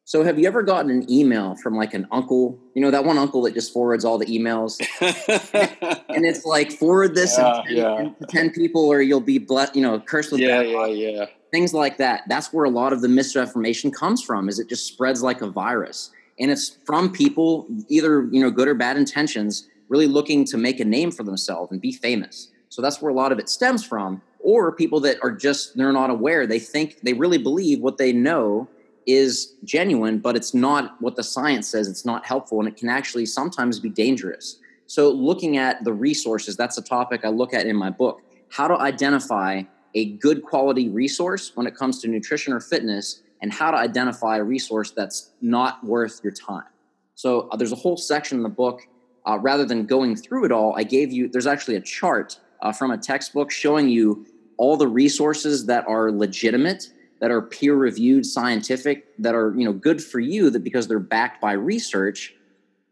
So, 0.05 0.25
have 0.25 0.37
you 0.39 0.49
ever 0.49 0.63
gotten 0.63 0.91
an 0.91 1.11
email 1.11 1.55
from 1.57 1.77
like 1.77 1.95
an 1.95 2.09
uncle? 2.11 2.59
You 2.75 2.83
know, 2.83 2.91
that 2.91 3.05
one 3.05 3.19
uncle 3.19 3.43
that 3.43 3.55
just 3.55 3.73
forwards 3.73 4.05
all 4.05 4.19
the 4.19 4.27
emails, 4.27 4.81
and 6.09 6.27
it's 6.27 6.45
like 6.45 6.73
forward 6.73 7.15
this 7.15 7.39
yeah, 7.39 7.63
to, 7.63 7.63
10, 7.69 7.77
yeah. 7.77 8.11
to, 8.19 8.27
10, 8.29 8.51
people, 8.51 8.85
or 8.85 9.01
you'll 9.01 9.21
be 9.21 9.39
blessed. 9.39 9.77
You 9.77 9.83
know, 9.83 10.01
cursed 10.01 10.33
with 10.33 10.41
yeah, 10.41 10.61
yeah, 10.61 10.87
yeah. 10.87 11.27
Things 11.53 11.73
like 11.73 11.99
that. 11.99 12.23
That's 12.29 12.53
where 12.53 12.65
a 12.65 12.71
lot 12.71 12.93
of 12.93 13.01
the 13.01 13.09
misinformation 13.09 13.93
comes 13.93 14.23
from. 14.23 14.49
Is 14.49 14.59
it 14.59 14.69
just 14.69 14.87
spreads 14.87 15.23
like 15.23 15.41
a 15.41 15.49
virus, 15.49 16.11
and 16.41 16.51
it's 16.51 16.79
from 16.85 17.13
people 17.13 17.69
either 17.89 18.29
you 18.33 18.41
know 18.41 18.51
good 18.51 18.67
or 18.67 18.75
bad 18.75 18.97
intentions, 18.97 19.69
really 19.89 20.09
looking 20.09 20.45
to 20.47 20.59
make 20.59 20.81
a 20.81 20.85
name 20.85 21.13
for 21.13 21.23
themselves 21.23 21.71
and 21.71 21.81
be 21.81 21.93
famous. 21.93 22.49
So 22.71 22.83
that's 22.83 23.01
where 23.01 23.11
a 23.11 23.15
lot 23.15 23.31
of 23.31 23.39
it 23.39 23.49
stems 23.49 23.85
from, 23.85 24.21
or 24.41 24.73
people 24.73 24.99
that 25.01 25.19
are 25.23 25.31
just 25.31 25.77
they're 25.77 25.93
not 25.93 26.11
aware. 26.11 26.45
They 26.45 26.59
think 26.59 27.03
they 27.03 27.13
really 27.13 27.39
believe 27.39 27.79
what 27.79 27.99
they 27.99 28.13
know 28.13 28.69
is 29.07 29.55
genuine, 29.65 30.19
but 30.19 30.37
it's 30.37 30.55
not 30.55 31.01
what 31.01 31.17
the 31.17 31.23
science 31.23 31.69
says. 31.69 31.89
It's 31.89 32.05
not 32.05 32.25
helpful, 32.27 32.59
and 32.59 32.69
it 32.69 32.77
can 32.77 32.89
actually 32.89 33.27
sometimes 33.27 33.81
be 33.81 33.89
dangerous. 33.89 34.59
So, 34.87 35.11
looking 35.11 35.57
at 35.57 35.85
the 35.85 35.93
resources, 35.93 36.57
that's 36.57 36.79
a 36.79 36.83
topic 36.83 37.25
I 37.25 37.29
look 37.29 37.55
at 37.55 37.67
in 37.67 37.77
my 37.77 37.91
book. 37.91 38.21
How 38.51 38.69
to 38.69 38.79
identify 38.79 39.63
a 39.95 40.13
good 40.17 40.43
quality 40.43 40.89
resource 40.89 41.53
when 41.55 41.67
it 41.67 41.75
comes 41.75 42.01
to 42.01 42.09
nutrition 42.09 42.53
or 42.53 42.61
fitness, 42.61 43.23
and 43.41 43.53
how 43.53 43.71
to 43.71 43.77
identify 43.77 44.39
a 44.39 44.45
resource 44.45 44.91
that's 44.91 45.33
not 45.41 45.83
worth 45.85 46.21
your 46.23 46.33
time. 46.33 46.67
So, 47.15 47.49
uh, 47.51 47.57
there's 47.57 47.73
a 47.73 47.77
whole 47.77 47.97
section 47.97 48.39
in 48.39 48.43
the 48.43 48.49
book. 48.49 48.83
Uh, 49.25 49.39
rather 49.39 49.65
than 49.65 49.87
going 49.87 50.17
through 50.17 50.45
it 50.45 50.51
all, 50.51 50.75
I 50.77 50.83
gave 50.83 51.13
you, 51.13 51.29
there's 51.29 51.47
actually 51.47 51.77
a 51.77 51.81
chart 51.81 52.41
uh, 52.61 52.73
from 52.73 52.91
a 52.91 52.99
textbook 52.99 53.53
showing 53.53 53.89
you 53.89 54.27
all 54.57 54.77
the 54.77 54.89
resources 54.89 55.67
that 55.67 55.87
are 55.87 56.11
legitimate 56.11 56.89
that 57.23 57.31
are 57.31 57.41
peer 57.41 57.77
reviewed 57.77 58.27
scientific 58.27 59.07
that 59.17 59.33
are 59.33 59.55
you 59.57 59.65
know 59.65 59.73
good 59.73 60.03
for 60.03 60.19
you 60.19 60.51
that 60.51 60.65
because 60.65 60.89
they're 60.89 60.99
backed 60.99 61.41
by 61.41 61.53
research 61.53 62.35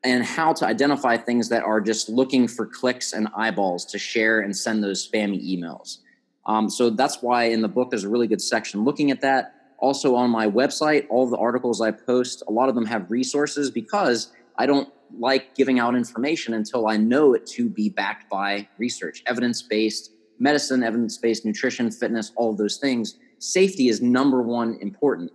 and 0.04 0.24
how 0.24 0.52
to 0.52 0.64
identify 0.64 1.16
things 1.16 1.48
that 1.48 1.64
are 1.64 1.80
just 1.80 2.08
looking 2.08 2.46
for 2.46 2.64
clicks 2.64 3.12
and 3.12 3.28
eyeballs 3.36 3.84
to 3.84 3.98
share 3.98 4.40
and 4.40 4.56
send 4.56 4.82
those 4.82 5.06
spammy 5.06 5.44
emails. 5.44 5.98
Um, 6.46 6.70
so 6.70 6.88
that's 6.90 7.20
why 7.20 7.44
in 7.44 7.60
the 7.60 7.68
book 7.68 7.90
there's 7.90 8.04
a 8.04 8.08
really 8.08 8.28
good 8.28 8.40
section 8.40 8.84
looking 8.84 9.10
at 9.10 9.20
that. 9.20 9.52
Also 9.78 10.14
on 10.14 10.30
my 10.30 10.46
website 10.46 11.06
all 11.10 11.26
the 11.28 11.36
articles 11.36 11.80
i 11.80 11.90
post 11.90 12.44
a 12.46 12.52
lot 12.52 12.68
of 12.68 12.76
them 12.76 12.86
have 12.86 13.10
resources 13.10 13.70
because 13.70 14.30
i 14.58 14.66
don't 14.66 14.92
like 15.18 15.56
giving 15.56 15.80
out 15.80 15.96
information 15.96 16.54
until 16.54 16.86
i 16.86 16.96
know 16.96 17.34
it 17.34 17.46
to 17.46 17.68
be 17.68 17.88
backed 17.88 18.30
by 18.30 18.68
research. 18.78 19.24
Evidence-based 19.26 20.12
medicine 20.38 20.84
evidence-based 20.84 21.44
nutrition 21.44 21.90
fitness 21.90 22.30
all 22.36 22.50
of 22.50 22.58
those 22.58 22.76
things 22.76 23.16
safety 23.40 23.88
is 23.88 24.00
number 24.00 24.40
one 24.40 24.78
important 24.80 25.32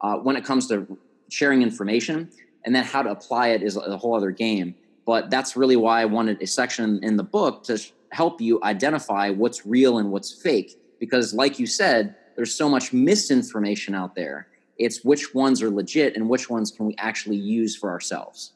uh, 0.00 0.16
when 0.18 0.36
it 0.36 0.44
comes 0.44 0.68
to 0.68 0.96
sharing 1.28 1.62
information, 1.62 2.30
and 2.64 2.74
then 2.74 2.84
how 2.84 3.02
to 3.02 3.10
apply 3.10 3.48
it 3.48 3.62
is 3.62 3.76
a 3.76 3.96
whole 3.96 4.14
other 4.14 4.30
game. 4.30 4.74
But 5.04 5.30
that's 5.30 5.56
really 5.56 5.76
why 5.76 6.02
I 6.02 6.04
wanted 6.04 6.40
a 6.42 6.46
section 6.46 7.02
in 7.02 7.16
the 7.16 7.22
book 7.22 7.64
to 7.64 7.80
help 8.10 8.40
you 8.40 8.62
identify 8.62 9.30
what's 9.30 9.66
real 9.66 9.98
and 9.98 10.10
what's 10.10 10.32
fake. 10.32 10.78
Because, 10.98 11.34
like 11.34 11.58
you 11.58 11.66
said, 11.66 12.14
there's 12.34 12.54
so 12.54 12.68
much 12.68 12.92
misinformation 12.92 13.94
out 13.94 14.14
there. 14.14 14.48
It's 14.78 15.04
which 15.04 15.34
ones 15.34 15.62
are 15.62 15.70
legit 15.70 16.16
and 16.16 16.28
which 16.28 16.50
ones 16.50 16.70
can 16.70 16.86
we 16.86 16.94
actually 16.98 17.36
use 17.36 17.74
for 17.76 17.90
ourselves. 17.90 18.52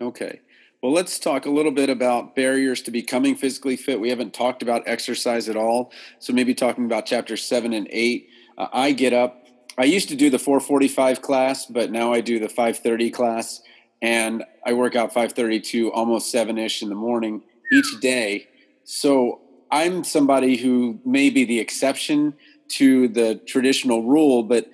Okay. 0.00 0.40
Well, 0.84 0.92
let's 0.92 1.18
talk 1.18 1.46
a 1.46 1.50
little 1.50 1.72
bit 1.72 1.88
about 1.88 2.36
barriers 2.36 2.82
to 2.82 2.90
becoming 2.90 3.36
physically 3.36 3.74
fit. 3.74 3.98
We 4.00 4.10
haven't 4.10 4.34
talked 4.34 4.60
about 4.62 4.82
exercise 4.84 5.48
at 5.48 5.56
all. 5.56 5.90
So 6.18 6.34
maybe 6.34 6.54
talking 6.54 6.84
about 6.84 7.06
chapter 7.06 7.38
seven 7.38 7.72
and 7.72 7.88
eight. 7.90 8.28
Uh, 8.58 8.66
I 8.70 8.92
get 8.92 9.14
up. 9.14 9.46
I 9.78 9.84
used 9.84 10.10
to 10.10 10.14
do 10.14 10.28
the 10.28 10.38
445 10.38 11.22
class, 11.22 11.64
but 11.64 11.90
now 11.90 12.12
I 12.12 12.20
do 12.20 12.38
the 12.38 12.50
530 12.50 13.10
class. 13.12 13.62
And 14.02 14.44
I 14.66 14.74
work 14.74 14.94
out 14.94 15.14
530 15.14 15.60
to 15.60 15.90
almost 15.92 16.30
seven 16.30 16.58
ish 16.58 16.82
in 16.82 16.90
the 16.90 16.94
morning 16.94 17.44
each 17.72 17.98
day. 18.02 18.48
So 18.84 19.40
I'm 19.70 20.04
somebody 20.04 20.58
who 20.58 21.00
may 21.02 21.30
be 21.30 21.46
the 21.46 21.60
exception 21.60 22.34
to 22.72 23.08
the 23.08 23.36
traditional 23.46 24.02
rule, 24.02 24.42
but 24.42 24.70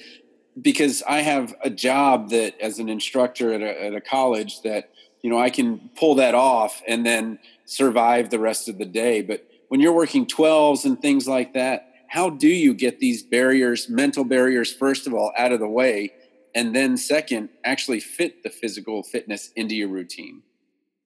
because 0.61 1.05
I 1.05 1.21
have 1.21 1.55
a 1.63 1.71
job 1.71 2.31
that 2.31 2.61
as 2.61 2.81
an 2.81 2.89
instructor 2.89 3.53
at 3.53 3.63
a, 3.63 3.85
at 3.85 3.95
a 3.95 4.01
college 4.01 4.63
that 4.63 4.91
you 5.23 5.31
know 5.31 5.39
i 5.39 5.51
can 5.51 5.91
pull 5.97 6.15
that 6.15 6.35
off 6.35 6.83
and 6.87 7.05
then 7.05 7.39
survive 7.65 8.31
the 8.31 8.39
rest 8.39 8.69
of 8.69 8.79
the 8.79 8.85
day. 8.85 9.23
But 9.23 9.47
when 9.69 9.81
you're 9.81 9.93
working 9.93 10.27
12s 10.27 10.85
and 10.85 11.01
things 11.01 11.29
like 11.29 11.55
that 11.55 11.87
how 12.09 12.29
do 12.29 12.49
you 12.49 12.75
get 12.75 12.99
these 12.99 13.23
barriers 13.23 13.89
mental 13.89 14.25
barriers 14.25 14.73
first 14.73 15.07
of 15.07 15.15
all 15.15 15.33
out 15.39 15.53
of 15.53 15.61
the 15.61 15.69
way 15.69 16.13
and 16.55 16.75
then 16.75 16.97
second 16.97 17.49
actually 17.65 18.01
fit 18.01 18.43
the 18.43 18.51
physical 18.51 19.05
fitness 19.05 19.53
into 19.55 19.77
your 19.77 19.89
routine? 19.89 20.43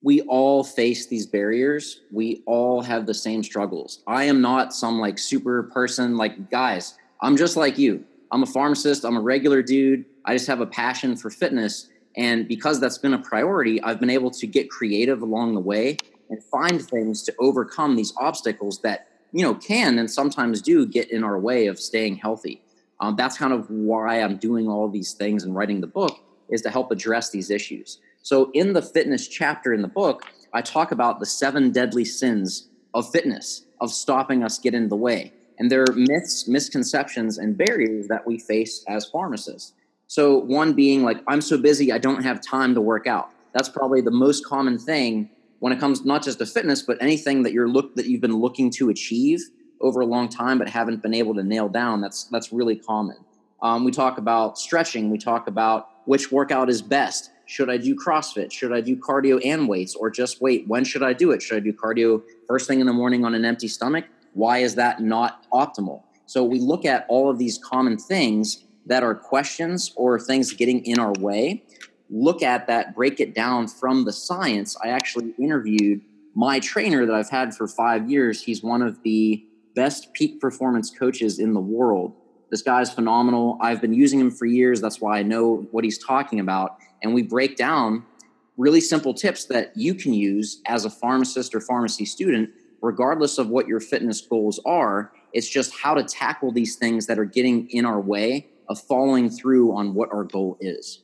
We 0.01 0.21
all 0.21 0.63
face 0.63 1.07
these 1.07 1.25
barriers. 1.25 2.01
We 2.11 2.43
all 2.45 2.81
have 2.81 3.05
the 3.05 3.13
same 3.13 3.43
struggles. 3.43 4.03
I 4.07 4.25
am 4.25 4.41
not 4.41 4.73
some 4.73 4.99
like 4.99 5.17
super 5.17 5.63
person 5.63 6.17
like 6.17 6.49
guys 6.49 6.95
i'm 7.21 7.37
just 7.37 7.57
like 7.57 7.77
you. 7.77 8.03
I'm 8.31 8.43
a 8.43 8.47
pharmacist. 8.47 9.05
I'm 9.05 9.17
a 9.17 9.21
regular 9.21 9.61
dude. 9.61 10.05
I 10.25 10.33
just 10.33 10.47
have 10.47 10.61
a 10.61 10.65
passion 10.65 11.15
for 11.15 11.29
fitness 11.29 11.89
and 12.17 12.47
because 12.47 12.79
that's 12.79 12.97
been 12.97 13.13
a 13.13 13.19
priority, 13.19 13.81
I've 13.81 13.99
been 13.99 14.09
able 14.09 14.31
to 14.31 14.47
get 14.47 14.69
creative 14.69 15.21
along 15.21 15.53
the 15.53 15.59
way 15.59 15.97
and 16.29 16.43
find 16.43 16.81
things 16.81 17.23
to 17.23 17.35
overcome 17.39 17.95
these 17.95 18.13
obstacles 18.17 18.81
that, 18.81 19.07
you 19.31 19.43
know, 19.43 19.55
can 19.55 19.99
and 19.99 20.09
sometimes 20.09 20.61
do 20.61 20.85
get 20.85 21.11
in 21.11 21.23
our 21.23 21.39
way 21.39 21.67
of 21.67 21.79
staying 21.79 22.15
healthy. 22.15 22.61
Um, 22.99 23.15
that's 23.15 23.37
kind 23.37 23.53
of 23.53 23.69
why 23.69 24.21
I'm 24.21 24.37
doing 24.37 24.67
all 24.69 24.87
these 24.87 25.13
things 25.13 25.43
and 25.43 25.55
writing 25.55 25.81
the 25.81 25.87
book 25.87 26.17
is 26.49 26.61
to 26.61 26.69
help 26.69 26.91
address 26.91 27.29
these 27.31 27.49
issues. 27.49 27.99
So 28.21 28.49
in 28.53 28.73
the 28.73 28.81
fitness 28.81 29.27
chapter 29.27 29.73
in 29.73 29.81
the 29.81 29.87
book, 29.87 30.23
I 30.53 30.61
talk 30.61 30.91
about 30.91 31.19
the 31.19 31.25
seven 31.25 31.71
deadly 31.71 32.05
sins 32.05 32.69
of 32.93 33.11
fitness, 33.11 33.65
of 33.81 33.91
stopping 33.91 34.43
us 34.43 34.57
get 34.57 34.73
in 34.73 34.87
the 34.87 34.95
way. 34.95 35.33
And 35.59 35.69
there 35.69 35.83
are 35.83 35.93
myths, 35.93 36.47
misconceptions, 36.47 37.37
and 37.37 37.57
barriers 37.57 38.07
that 38.07 38.25
we 38.25 38.39
face 38.39 38.83
as 38.87 39.05
pharmacists. 39.05 39.73
So, 40.07 40.37
one 40.37 40.73
being 40.73 41.03
like, 41.03 41.17
I'm 41.27 41.41
so 41.41 41.57
busy, 41.57 41.91
I 41.91 41.97
don't 41.97 42.23
have 42.23 42.41
time 42.41 42.75
to 42.75 42.81
work 42.81 43.07
out. 43.07 43.29
That's 43.53 43.69
probably 43.69 44.01
the 44.01 44.11
most 44.11 44.45
common 44.45 44.77
thing 44.77 45.29
when 45.59 45.73
it 45.73 45.79
comes 45.79 46.05
not 46.05 46.23
just 46.23 46.39
to 46.39 46.45
fitness, 46.45 46.81
but 46.81 46.97
anything 47.01 47.43
that 47.43 47.53
you're 47.53 47.69
look 47.69 47.95
that 47.95 48.05
you've 48.05 48.21
been 48.21 48.35
looking 48.35 48.69
to 48.71 48.89
achieve 48.89 49.41
over 49.81 50.01
a 50.01 50.05
long 50.05 50.29
time 50.29 50.57
but 50.57 50.69
haven't 50.69 51.01
been 51.01 51.13
able 51.13 51.33
to 51.35 51.43
nail 51.43 51.69
down. 51.69 52.01
That's 52.01 52.25
that's 52.25 52.51
really 52.51 52.75
common. 52.75 53.17
Um, 53.61 53.83
we 53.83 53.91
talk 53.91 54.17
about 54.17 54.59
stretching. 54.59 55.09
We 55.09 55.17
talk 55.17 55.47
about 55.47 55.89
which 56.05 56.31
workout 56.31 56.69
is 56.69 56.81
best. 56.81 57.31
Should 57.47 57.69
I 57.69 57.77
do 57.77 57.95
CrossFit? 57.95 58.51
Should 58.51 58.73
I 58.73 58.81
do 58.81 58.95
cardio 58.95 59.39
and 59.45 59.67
weights, 59.67 59.95
or 59.95 60.09
just 60.09 60.41
wait? 60.41 60.67
When 60.67 60.83
should 60.83 61.03
I 61.03 61.13
do 61.13 61.31
it? 61.31 61.41
Should 61.41 61.57
I 61.57 61.59
do 61.61 61.73
cardio 61.73 62.21
first 62.47 62.67
thing 62.67 62.79
in 62.79 62.87
the 62.87 62.93
morning 62.93 63.23
on 63.23 63.33
an 63.33 63.45
empty 63.45 63.67
stomach? 63.67 64.05
Why 64.33 64.59
is 64.59 64.75
that 64.75 65.01
not 65.01 65.45
optimal? 65.51 66.03
So 66.25 66.43
we 66.43 66.59
look 66.59 66.85
at 66.85 67.05
all 67.07 67.29
of 67.29 67.37
these 67.37 67.57
common 67.57 67.97
things 67.97 68.64
that 68.85 69.03
are 69.03 69.15
questions 69.15 69.91
or 69.95 70.19
things 70.19 70.53
getting 70.53 70.85
in 70.85 70.99
our 70.99 71.13
way, 71.13 71.63
look 72.09 72.43
at 72.43 72.67
that, 72.67 72.95
break 72.95 73.19
it 73.19 73.33
down 73.33 73.67
from 73.67 74.05
the 74.05 74.13
science. 74.13 74.77
I 74.83 74.89
actually 74.89 75.33
interviewed 75.39 76.01
my 76.35 76.59
trainer 76.59 77.05
that 77.05 77.15
I've 77.15 77.29
had 77.29 77.55
for 77.55 77.67
five 77.67 78.09
years. 78.09 78.43
He's 78.43 78.61
one 78.61 78.81
of 78.81 79.01
the 79.03 79.43
best 79.73 80.13
peak 80.13 80.39
performance 80.39 80.89
coaches 80.89 81.39
in 81.39 81.53
the 81.53 81.59
world. 81.59 82.13
This 82.51 82.61
guy's 82.61 82.93
phenomenal. 82.93 83.57
I've 83.61 83.81
been 83.81 83.93
using 83.93 84.19
him 84.19 84.31
for 84.31 84.45
years. 84.45 84.81
That's 84.81 85.01
why 85.01 85.19
I 85.19 85.23
know 85.23 85.67
what 85.71 85.83
he's 85.83 86.03
talking 86.03 86.39
about. 86.39 86.77
And 87.01 87.13
we 87.13 87.23
break 87.23 87.55
down 87.55 88.05
really 88.57 88.81
simple 88.81 89.13
tips 89.13 89.45
that 89.45 89.75
you 89.75 89.93
can 89.93 90.13
use 90.13 90.61
as 90.65 90.85
a 90.85 90.89
pharmacist 90.89 91.53
or 91.55 91.59
pharmacy 91.59 92.05
student, 92.05 92.49
regardless 92.81 93.37
of 93.37 93.49
what 93.49 93.67
your 93.67 93.79
fitness 93.79 94.21
goals 94.21 94.59
are. 94.65 95.11
It's 95.33 95.49
just 95.49 95.73
how 95.75 95.93
to 95.95 96.03
tackle 96.03 96.51
these 96.51 96.75
things 96.75 97.07
that 97.07 97.19
are 97.19 97.25
getting 97.25 97.69
in 97.69 97.85
our 97.85 97.99
way 97.99 98.47
of 98.67 98.79
following 98.81 99.29
through 99.29 99.75
on 99.75 99.93
what 99.93 100.11
our 100.11 100.23
goal 100.23 100.57
is. 100.59 101.01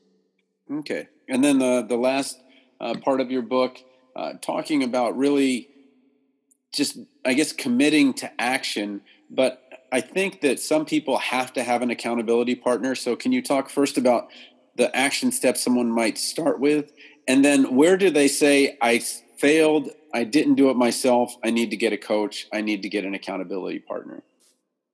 Okay. 0.71 1.07
And 1.27 1.43
then 1.43 1.59
the, 1.59 1.85
the 1.87 1.97
last 1.97 2.41
uh, 2.79 2.95
part 3.03 3.21
of 3.21 3.31
your 3.31 3.41
book, 3.41 3.77
uh, 4.15 4.33
talking 4.41 4.83
about 4.83 5.17
really 5.17 5.69
just, 6.73 6.97
I 7.25 7.33
guess, 7.33 7.51
committing 7.51 8.13
to 8.15 8.31
action. 8.41 9.01
But 9.29 9.61
I 9.91 10.01
think 10.01 10.41
that 10.41 10.59
some 10.59 10.85
people 10.85 11.17
have 11.17 11.53
to 11.53 11.63
have 11.63 11.81
an 11.81 11.89
accountability 11.89 12.55
partner. 12.55 12.95
So, 12.95 13.15
can 13.15 13.31
you 13.31 13.41
talk 13.41 13.69
first 13.69 13.97
about 13.97 14.29
the 14.75 14.93
action 14.95 15.31
steps 15.31 15.61
someone 15.61 15.91
might 15.91 16.17
start 16.17 16.59
with? 16.59 16.91
And 17.27 17.43
then 17.45 17.75
where 17.75 17.97
do 17.97 18.09
they 18.09 18.27
say, 18.27 18.77
I 18.81 18.99
failed, 19.37 19.89
I 20.13 20.23
didn't 20.23 20.55
do 20.55 20.69
it 20.69 20.75
myself, 20.75 21.35
I 21.43 21.51
need 21.51 21.69
to 21.71 21.77
get 21.77 21.93
a 21.93 21.97
coach, 21.97 22.47
I 22.51 22.61
need 22.61 22.81
to 22.83 22.89
get 22.89 23.05
an 23.05 23.13
accountability 23.13 23.79
partner? 23.79 24.23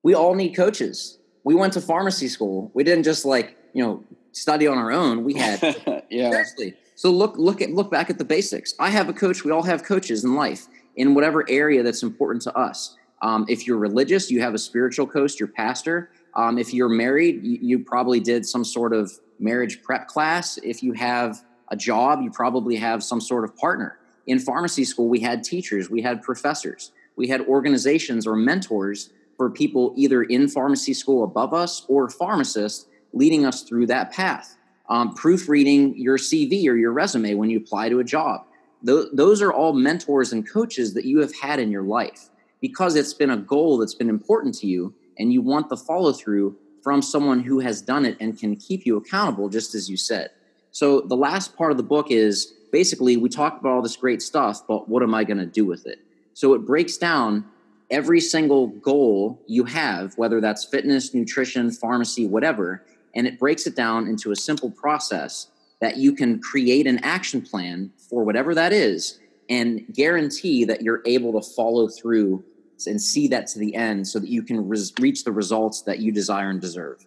We 0.03 0.13
all 0.13 0.35
need 0.35 0.55
coaches. 0.55 1.17
We 1.47 1.55
went 1.55 1.71
to 1.73 1.81
pharmacy 1.81 2.27
school. 2.27 2.71
We 2.73 2.83
didn't 2.83 3.05
just 3.05 3.23
like, 3.23 3.55
you 3.71 3.81
know, 3.81 4.03
study 4.33 4.67
on 4.67 4.77
our 4.77 4.91
own. 4.91 5.23
We 5.23 5.35
had 5.35 5.61
yeah. 6.09 6.29
Seriously. 6.29 6.73
So 6.95 7.09
look 7.09 7.37
look 7.37 7.61
at 7.61 7.71
look 7.71 7.89
back 7.89 8.09
at 8.09 8.17
the 8.17 8.25
basics. 8.25 8.73
I 8.81 8.89
have 8.89 9.07
a 9.07 9.13
coach. 9.13 9.45
We 9.45 9.51
all 9.51 9.63
have 9.63 9.81
coaches 9.81 10.25
in 10.25 10.35
life 10.35 10.67
in 10.97 11.15
whatever 11.15 11.49
area 11.49 11.83
that's 11.83 12.03
important 12.03 12.41
to 12.41 12.57
us. 12.57 12.97
Um, 13.21 13.45
if 13.47 13.65
you're 13.65 13.77
religious, 13.77 14.29
you 14.29 14.41
have 14.41 14.55
a 14.55 14.57
spiritual 14.57 15.07
coach, 15.07 15.39
your 15.39 15.47
pastor. 15.47 16.11
Um, 16.35 16.57
if 16.57 16.73
you're 16.73 16.89
married, 16.89 17.41
you, 17.45 17.59
you, 17.61 17.79
probably 17.79 18.19
did 18.19 18.45
some 18.45 18.65
sort 18.65 18.91
of 18.93 19.09
marriage 19.39 19.81
prep 19.83 20.09
class. 20.09 20.57
If 20.57 20.83
you 20.83 20.91
have 20.93 21.41
a 21.69 21.77
job, 21.77 22.21
you 22.23 22.29
probably 22.29 22.75
have 22.75 23.01
some 23.05 23.21
sort 23.21 23.45
of 23.45 23.55
partner. 23.55 23.99
In 24.25 24.37
pharmacy 24.37 24.83
school, 24.83 25.07
we 25.07 25.21
had 25.21 25.45
teachers, 25.45 25.89
we 25.89 26.01
had 26.01 26.21
professors, 26.21 26.91
we 27.15 27.29
had 27.29 27.39
organizations 27.47 28.27
or 28.27 28.35
mentors 28.35 29.11
for 29.37 29.49
people 29.49 29.93
either 29.95 30.23
in 30.23 30.47
pharmacy 30.47 30.93
school 30.93 31.23
above 31.23 31.53
us 31.53 31.85
or 31.87 32.09
pharmacists 32.09 32.87
leading 33.13 33.45
us 33.45 33.61
through 33.61 33.87
that 33.87 34.11
path. 34.11 34.57
Um, 34.89 35.13
proofreading 35.13 35.97
your 35.97 36.17
CV 36.17 36.67
or 36.67 36.75
your 36.75 36.93
resume 36.93 37.35
when 37.35 37.49
you 37.49 37.57
apply 37.57 37.89
to 37.89 37.99
a 37.99 38.03
job. 38.03 38.45
Th- 38.85 39.07
those 39.11 39.41
are 39.41 39.51
all 39.51 39.73
mentors 39.73 40.31
and 40.31 40.49
coaches 40.49 40.93
that 40.93 41.03
you 41.03 41.19
have 41.19 41.35
had 41.35 41.59
in 41.59 41.71
your 41.71 41.83
life 41.83 42.29
because 42.61 42.95
it's 42.95 43.13
been 43.13 43.29
a 43.29 43.37
goal 43.37 43.77
that's 43.77 43.93
been 43.93 44.09
important 44.09 44.55
to 44.55 44.67
you 44.67 44.93
and 45.19 45.33
you 45.33 45.41
want 45.41 45.69
the 45.69 45.77
follow 45.77 46.13
through 46.13 46.55
from 46.83 47.01
someone 47.01 47.41
who 47.41 47.59
has 47.59 47.81
done 47.81 48.05
it 48.05 48.15
and 48.21 48.39
can 48.39 48.55
keep 48.55 48.85
you 48.85 48.95
accountable, 48.95 49.49
just 49.49 49.75
as 49.75 49.89
you 49.89 49.97
said. 49.97 50.29
So, 50.71 51.01
the 51.01 51.17
last 51.17 51.57
part 51.57 51.71
of 51.71 51.77
the 51.77 51.83
book 51.83 52.11
is 52.11 52.53
basically 52.71 53.17
we 53.17 53.29
talk 53.29 53.59
about 53.59 53.73
all 53.73 53.81
this 53.81 53.97
great 53.97 54.21
stuff, 54.21 54.65
but 54.67 54.87
what 54.87 55.03
am 55.03 55.13
I 55.13 55.23
going 55.23 55.39
to 55.39 55.45
do 55.45 55.65
with 55.65 55.85
it? 55.85 55.99
So, 56.33 56.53
it 56.53 56.59
breaks 56.59 56.95
down 56.95 57.45
every 57.89 58.19
single 58.19 58.67
goal 58.67 59.41
you 59.47 59.63
have, 59.65 60.17
whether 60.17 60.41
that's 60.41 60.65
fitness, 60.65 61.13
nutrition, 61.13 61.71
pharmacy, 61.71 62.27
whatever, 62.27 62.85
and 63.15 63.25
it 63.25 63.39
breaks 63.39 63.65
it 63.65 63.75
down 63.75 64.07
into 64.07 64.31
a 64.31 64.35
simple 64.35 64.69
process 64.71 65.47
that 65.79 65.97
you 65.97 66.13
can 66.13 66.39
create 66.39 66.87
an 66.87 66.99
action 67.03 67.41
plan 67.41 67.91
for 68.09 68.23
whatever 68.23 68.53
that 68.55 68.73
is 68.73 69.19
and 69.49 69.85
guarantee 69.93 70.65
that 70.65 70.81
you're 70.81 71.01
able 71.05 71.39
to 71.39 71.49
follow 71.55 71.87
through 71.87 72.43
and 72.85 73.01
see 73.01 73.27
that 73.27 73.47
to 73.47 73.59
the 73.59 73.73
end 73.75 74.07
so 74.07 74.19
that 74.19 74.29
you 74.29 74.43
can 74.43 74.67
res- 74.67 74.93
reach 74.99 75.23
the 75.23 75.31
results 75.31 75.81
that 75.83 75.99
you 75.99 76.11
desire 76.11 76.49
and 76.49 76.61
deserve. 76.61 77.05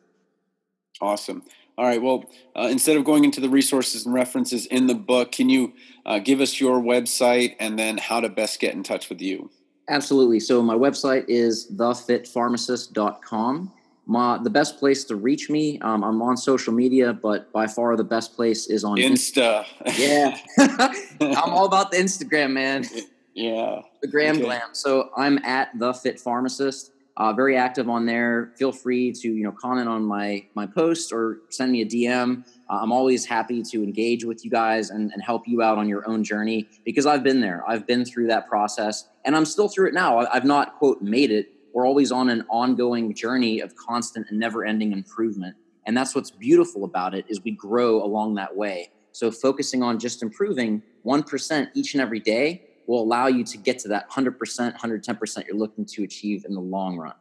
Awesome. 1.01 1.43
All 1.79 1.87
right. 1.87 2.03
Well, 2.03 2.25
uh, 2.57 2.69
instead 2.71 2.97
of 2.97 3.05
going 3.05 3.25
into 3.25 3.41
the 3.41 3.49
resources 3.49 4.05
and 4.05 4.15
references 4.15 4.67
in 4.67 4.87
the 4.87 4.95
book, 4.95 5.33
can 5.33 5.49
you 5.49 5.73
uh, 6.05 6.19
give 6.19 6.41
us 6.41 6.61
your 6.61 6.81
website 6.81 7.57
and 7.61 7.79
then 7.79 7.99
how 7.99 8.21
to 8.21 8.29
best 8.29 8.61
get 8.61 8.75
in 8.75 8.83
touch 8.83 9.09
with 9.09 9.23
you? 9.23 9.51
Absolutely. 9.91 10.41
So, 10.41 10.63
my 10.63 10.75
website 10.75 11.27
is 11.29 11.71
thefitpharmacist.com. 11.73 13.73
My, 14.07 14.39
the 14.43 14.51
best 14.51 14.79
place 14.79 15.05
to 15.05 15.15
reach 15.15 15.51
me, 15.51 15.79
um, 15.81 16.03
I'm 16.03 16.23
on 16.23 16.37
social 16.37 16.73
media, 16.73 17.13
but 17.13 17.53
by 17.53 17.67
far 17.67 17.97
the 17.97 18.03
best 18.03 18.35
place 18.35 18.67
is 18.67 18.83
on 18.83 18.97
Insta. 18.97 19.65
Insta. 19.87 19.99
Yeah. 19.99 20.39
I'm 21.37 21.53
all 21.53 21.67
about 21.67 21.93
the 21.93 21.99
Instagram, 21.99 22.53
man. 22.53 22.87
Yeah. 23.35 23.83
The 24.03 24.09
gram 24.09 24.37
okay. 24.37 24.45
glam. 24.45 24.71
So 24.73 25.11
I'm 25.17 25.39
at 25.45 25.79
the 25.79 25.93
Fit 25.93 26.19
Pharmacist. 26.19 26.90
Uh, 27.17 27.33
very 27.33 27.57
active 27.57 27.89
on 27.89 28.07
there. 28.07 28.53
Feel 28.57 28.73
free 28.73 29.13
to 29.13 29.29
you 29.29 29.45
know 29.45 29.53
comment 29.53 29.89
on 29.89 30.05
my 30.05 30.47
my 30.55 30.67
post 30.67 31.13
or 31.13 31.41
send 31.51 31.73
me 31.73 31.83
a 31.83 31.87
DM. 31.87 32.45
Uh, 32.69 32.79
I'm 32.81 32.93
always 32.93 33.27
happy 33.27 33.63
to 33.71 33.83
engage 33.83 34.25
with 34.25 34.45
you 34.45 34.51
guys 34.51 34.91
and, 34.91 35.13
and 35.13 35.23
help 35.23 35.47
you 35.47 35.61
out 35.61 35.77
on 35.77 35.89
your 35.89 36.09
own 36.09 36.25
journey 36.25 36.69
because 36.85 37.07
I've 37.07 37.23
been 37.23 37.41
there. 37.41 37.65
I've 37.69 37.87
been 37.87 38.05
through 38.05 38.29
that 38.29 38.49
process 38.49 39.09
and 39.25 39.37
I'm 39.37 39.45
still 39.45 39.69
through 39.69 39.89
it 39.89 39.95
now. 39.95 40.19
I've 40.19 40.45
not 40.45 40.77
quote 40.79 41.03
made 41.03 41.31
it. 41.31 41.53
We're 41.75 41.87
always 41.87 42.11
on 42.11 42.29
an 42.29 42.45
ongoing 42.49 43.15
journey 43.15 43.61
of 43.61 43.75
constant 43.77 44.27
and 44.31 44.39
never 44.39 44.65
ending 44.65 44.93
improvement. 44.93 45.57
And 45.87 45.97
that's 45.97 46.15
what's 46.15 46.31
beautiful 46.31 46.85
about 46.85 47.15
it 47.15 47.25
is 47.29 47.43
we 47.43 47.53
grow 47.53 48.03
along 48.03 48.37
that 48.37 48.57
way. 48.57 48.91
So 49.13 49.31
focusing 49.31 49.83
on 49.83 49.99
just 49.99 50.23
improving 50.23 50.83
1% 51.05 51.69
each 51.75 51.95
and 51.95 52.01
every 52.01 52.21
day 52.21 52.70
will 52.91 53.03
allow 53.03 53.29
you 53.29 53.45
to 53.45 53.57
get 53.57 53.79
to 53.79 53.89
that 53.89 54.11
100%, 54.11 54.37
110% 54.77 55.47
you're 55.47 55.57
looking 55.57 55.87
to 55.87 56.03
achieve 56.03 56.45
in 56.45 56.55
the 56.55 56.61
long 56.61 56.99
run. 56.99 57.15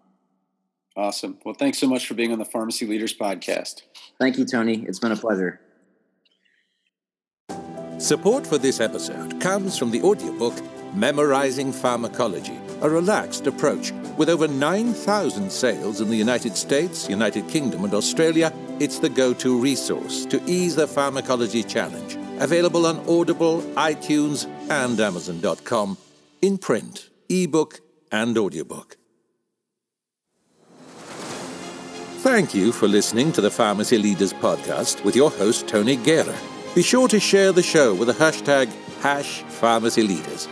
Awesome. 0.98 1.38
Well, 1.46 1.54
thanks 1.54 1.78
so 1.78 1.88
much 1.88 2.08
for 2.08 2.16
being 2.16 2.32
on 2.32 2.40
the 2.40 2.46
Pharmacy 2.46 2.88
Leaders 2.88 3.16
Podcast. 3.16 3.84
Thank 4.20 4.40
you, 4.40 4.46
Tony. 4.46 4.84
It's 4.88 4.98
been 4.98 5.12
a 5.12 5.16
pleasure. 5.16 5.62
Support 8.00 8.48
for 8.48 8.58
this 8.58 8.80
episode 8.80 9.40
comes 9.40 9.78
from 9.78 9.92
the 9.92 10.02
audiobook 10.02 10.56
Memorizing 10.96 11.72
Pharmacology, 11.72 12.58
a 12.82 12.90
relaxed 12.90 13.46
approach. 13.46 13.92
With 14.18 14.30
over 14.30 14.48
9,000 14.48 15.52
sales 15.52 16.02
in 16.02 16.10
the 16.10 16.16
United 16.16 16.58
States, 16.58 17.08
United 17.08 17.48
Kingdom, 17.48 17.84
and 17.84 17.94
Australia, 17.94 18.52
it's 18.80 18.98
the 18.98 19.10
go 19.10 19.36
to 19.36 19.60
resource 19.60 20.26
to 20.26 20.42
ease 20.48 20.76
the 20.76 20.88
pharmacology 20.88 21.62
challenge. 21.62 22.18
Available 22.40 22.86
on 22.86 23.00
Audible, 23.08 23.62
iTunes, 23.76 24.48
and 24.70 25.00
Amazon.com 25.00 25.98
in 26.42 26.58
print, 26.58 27.10
ebook, 27.30 27.82
and 28.12 28.38
audiobook. 28.38 28.98
Thank 32.22 32.54
you 32.54 32.72
for 32.74 32.88
listening 32.88 33.32
to 33.32 33.42
the 33.42 33.50
Pharmacy 33.50 33.98
Leaders 33.98 34.34
Podcast 34.34 35.04
with 35.06 35.16
your 35.16 35.32
host, 35.32 35.68
Tony 35.68 35.96
Guerra. 35.96 36.36
Be 36.76 36.82
sure 36.84 37.08
to 37.08 37.20
share 37.20 37.52
the 37.52 37.64
show 37.64 37.96
with 37.96 38.10
the 38.10 38.14
hashtag 38.14 38.68
hash 39.00 39.42
pharmacy 39.44 40.04
leaders. 40.04 40.48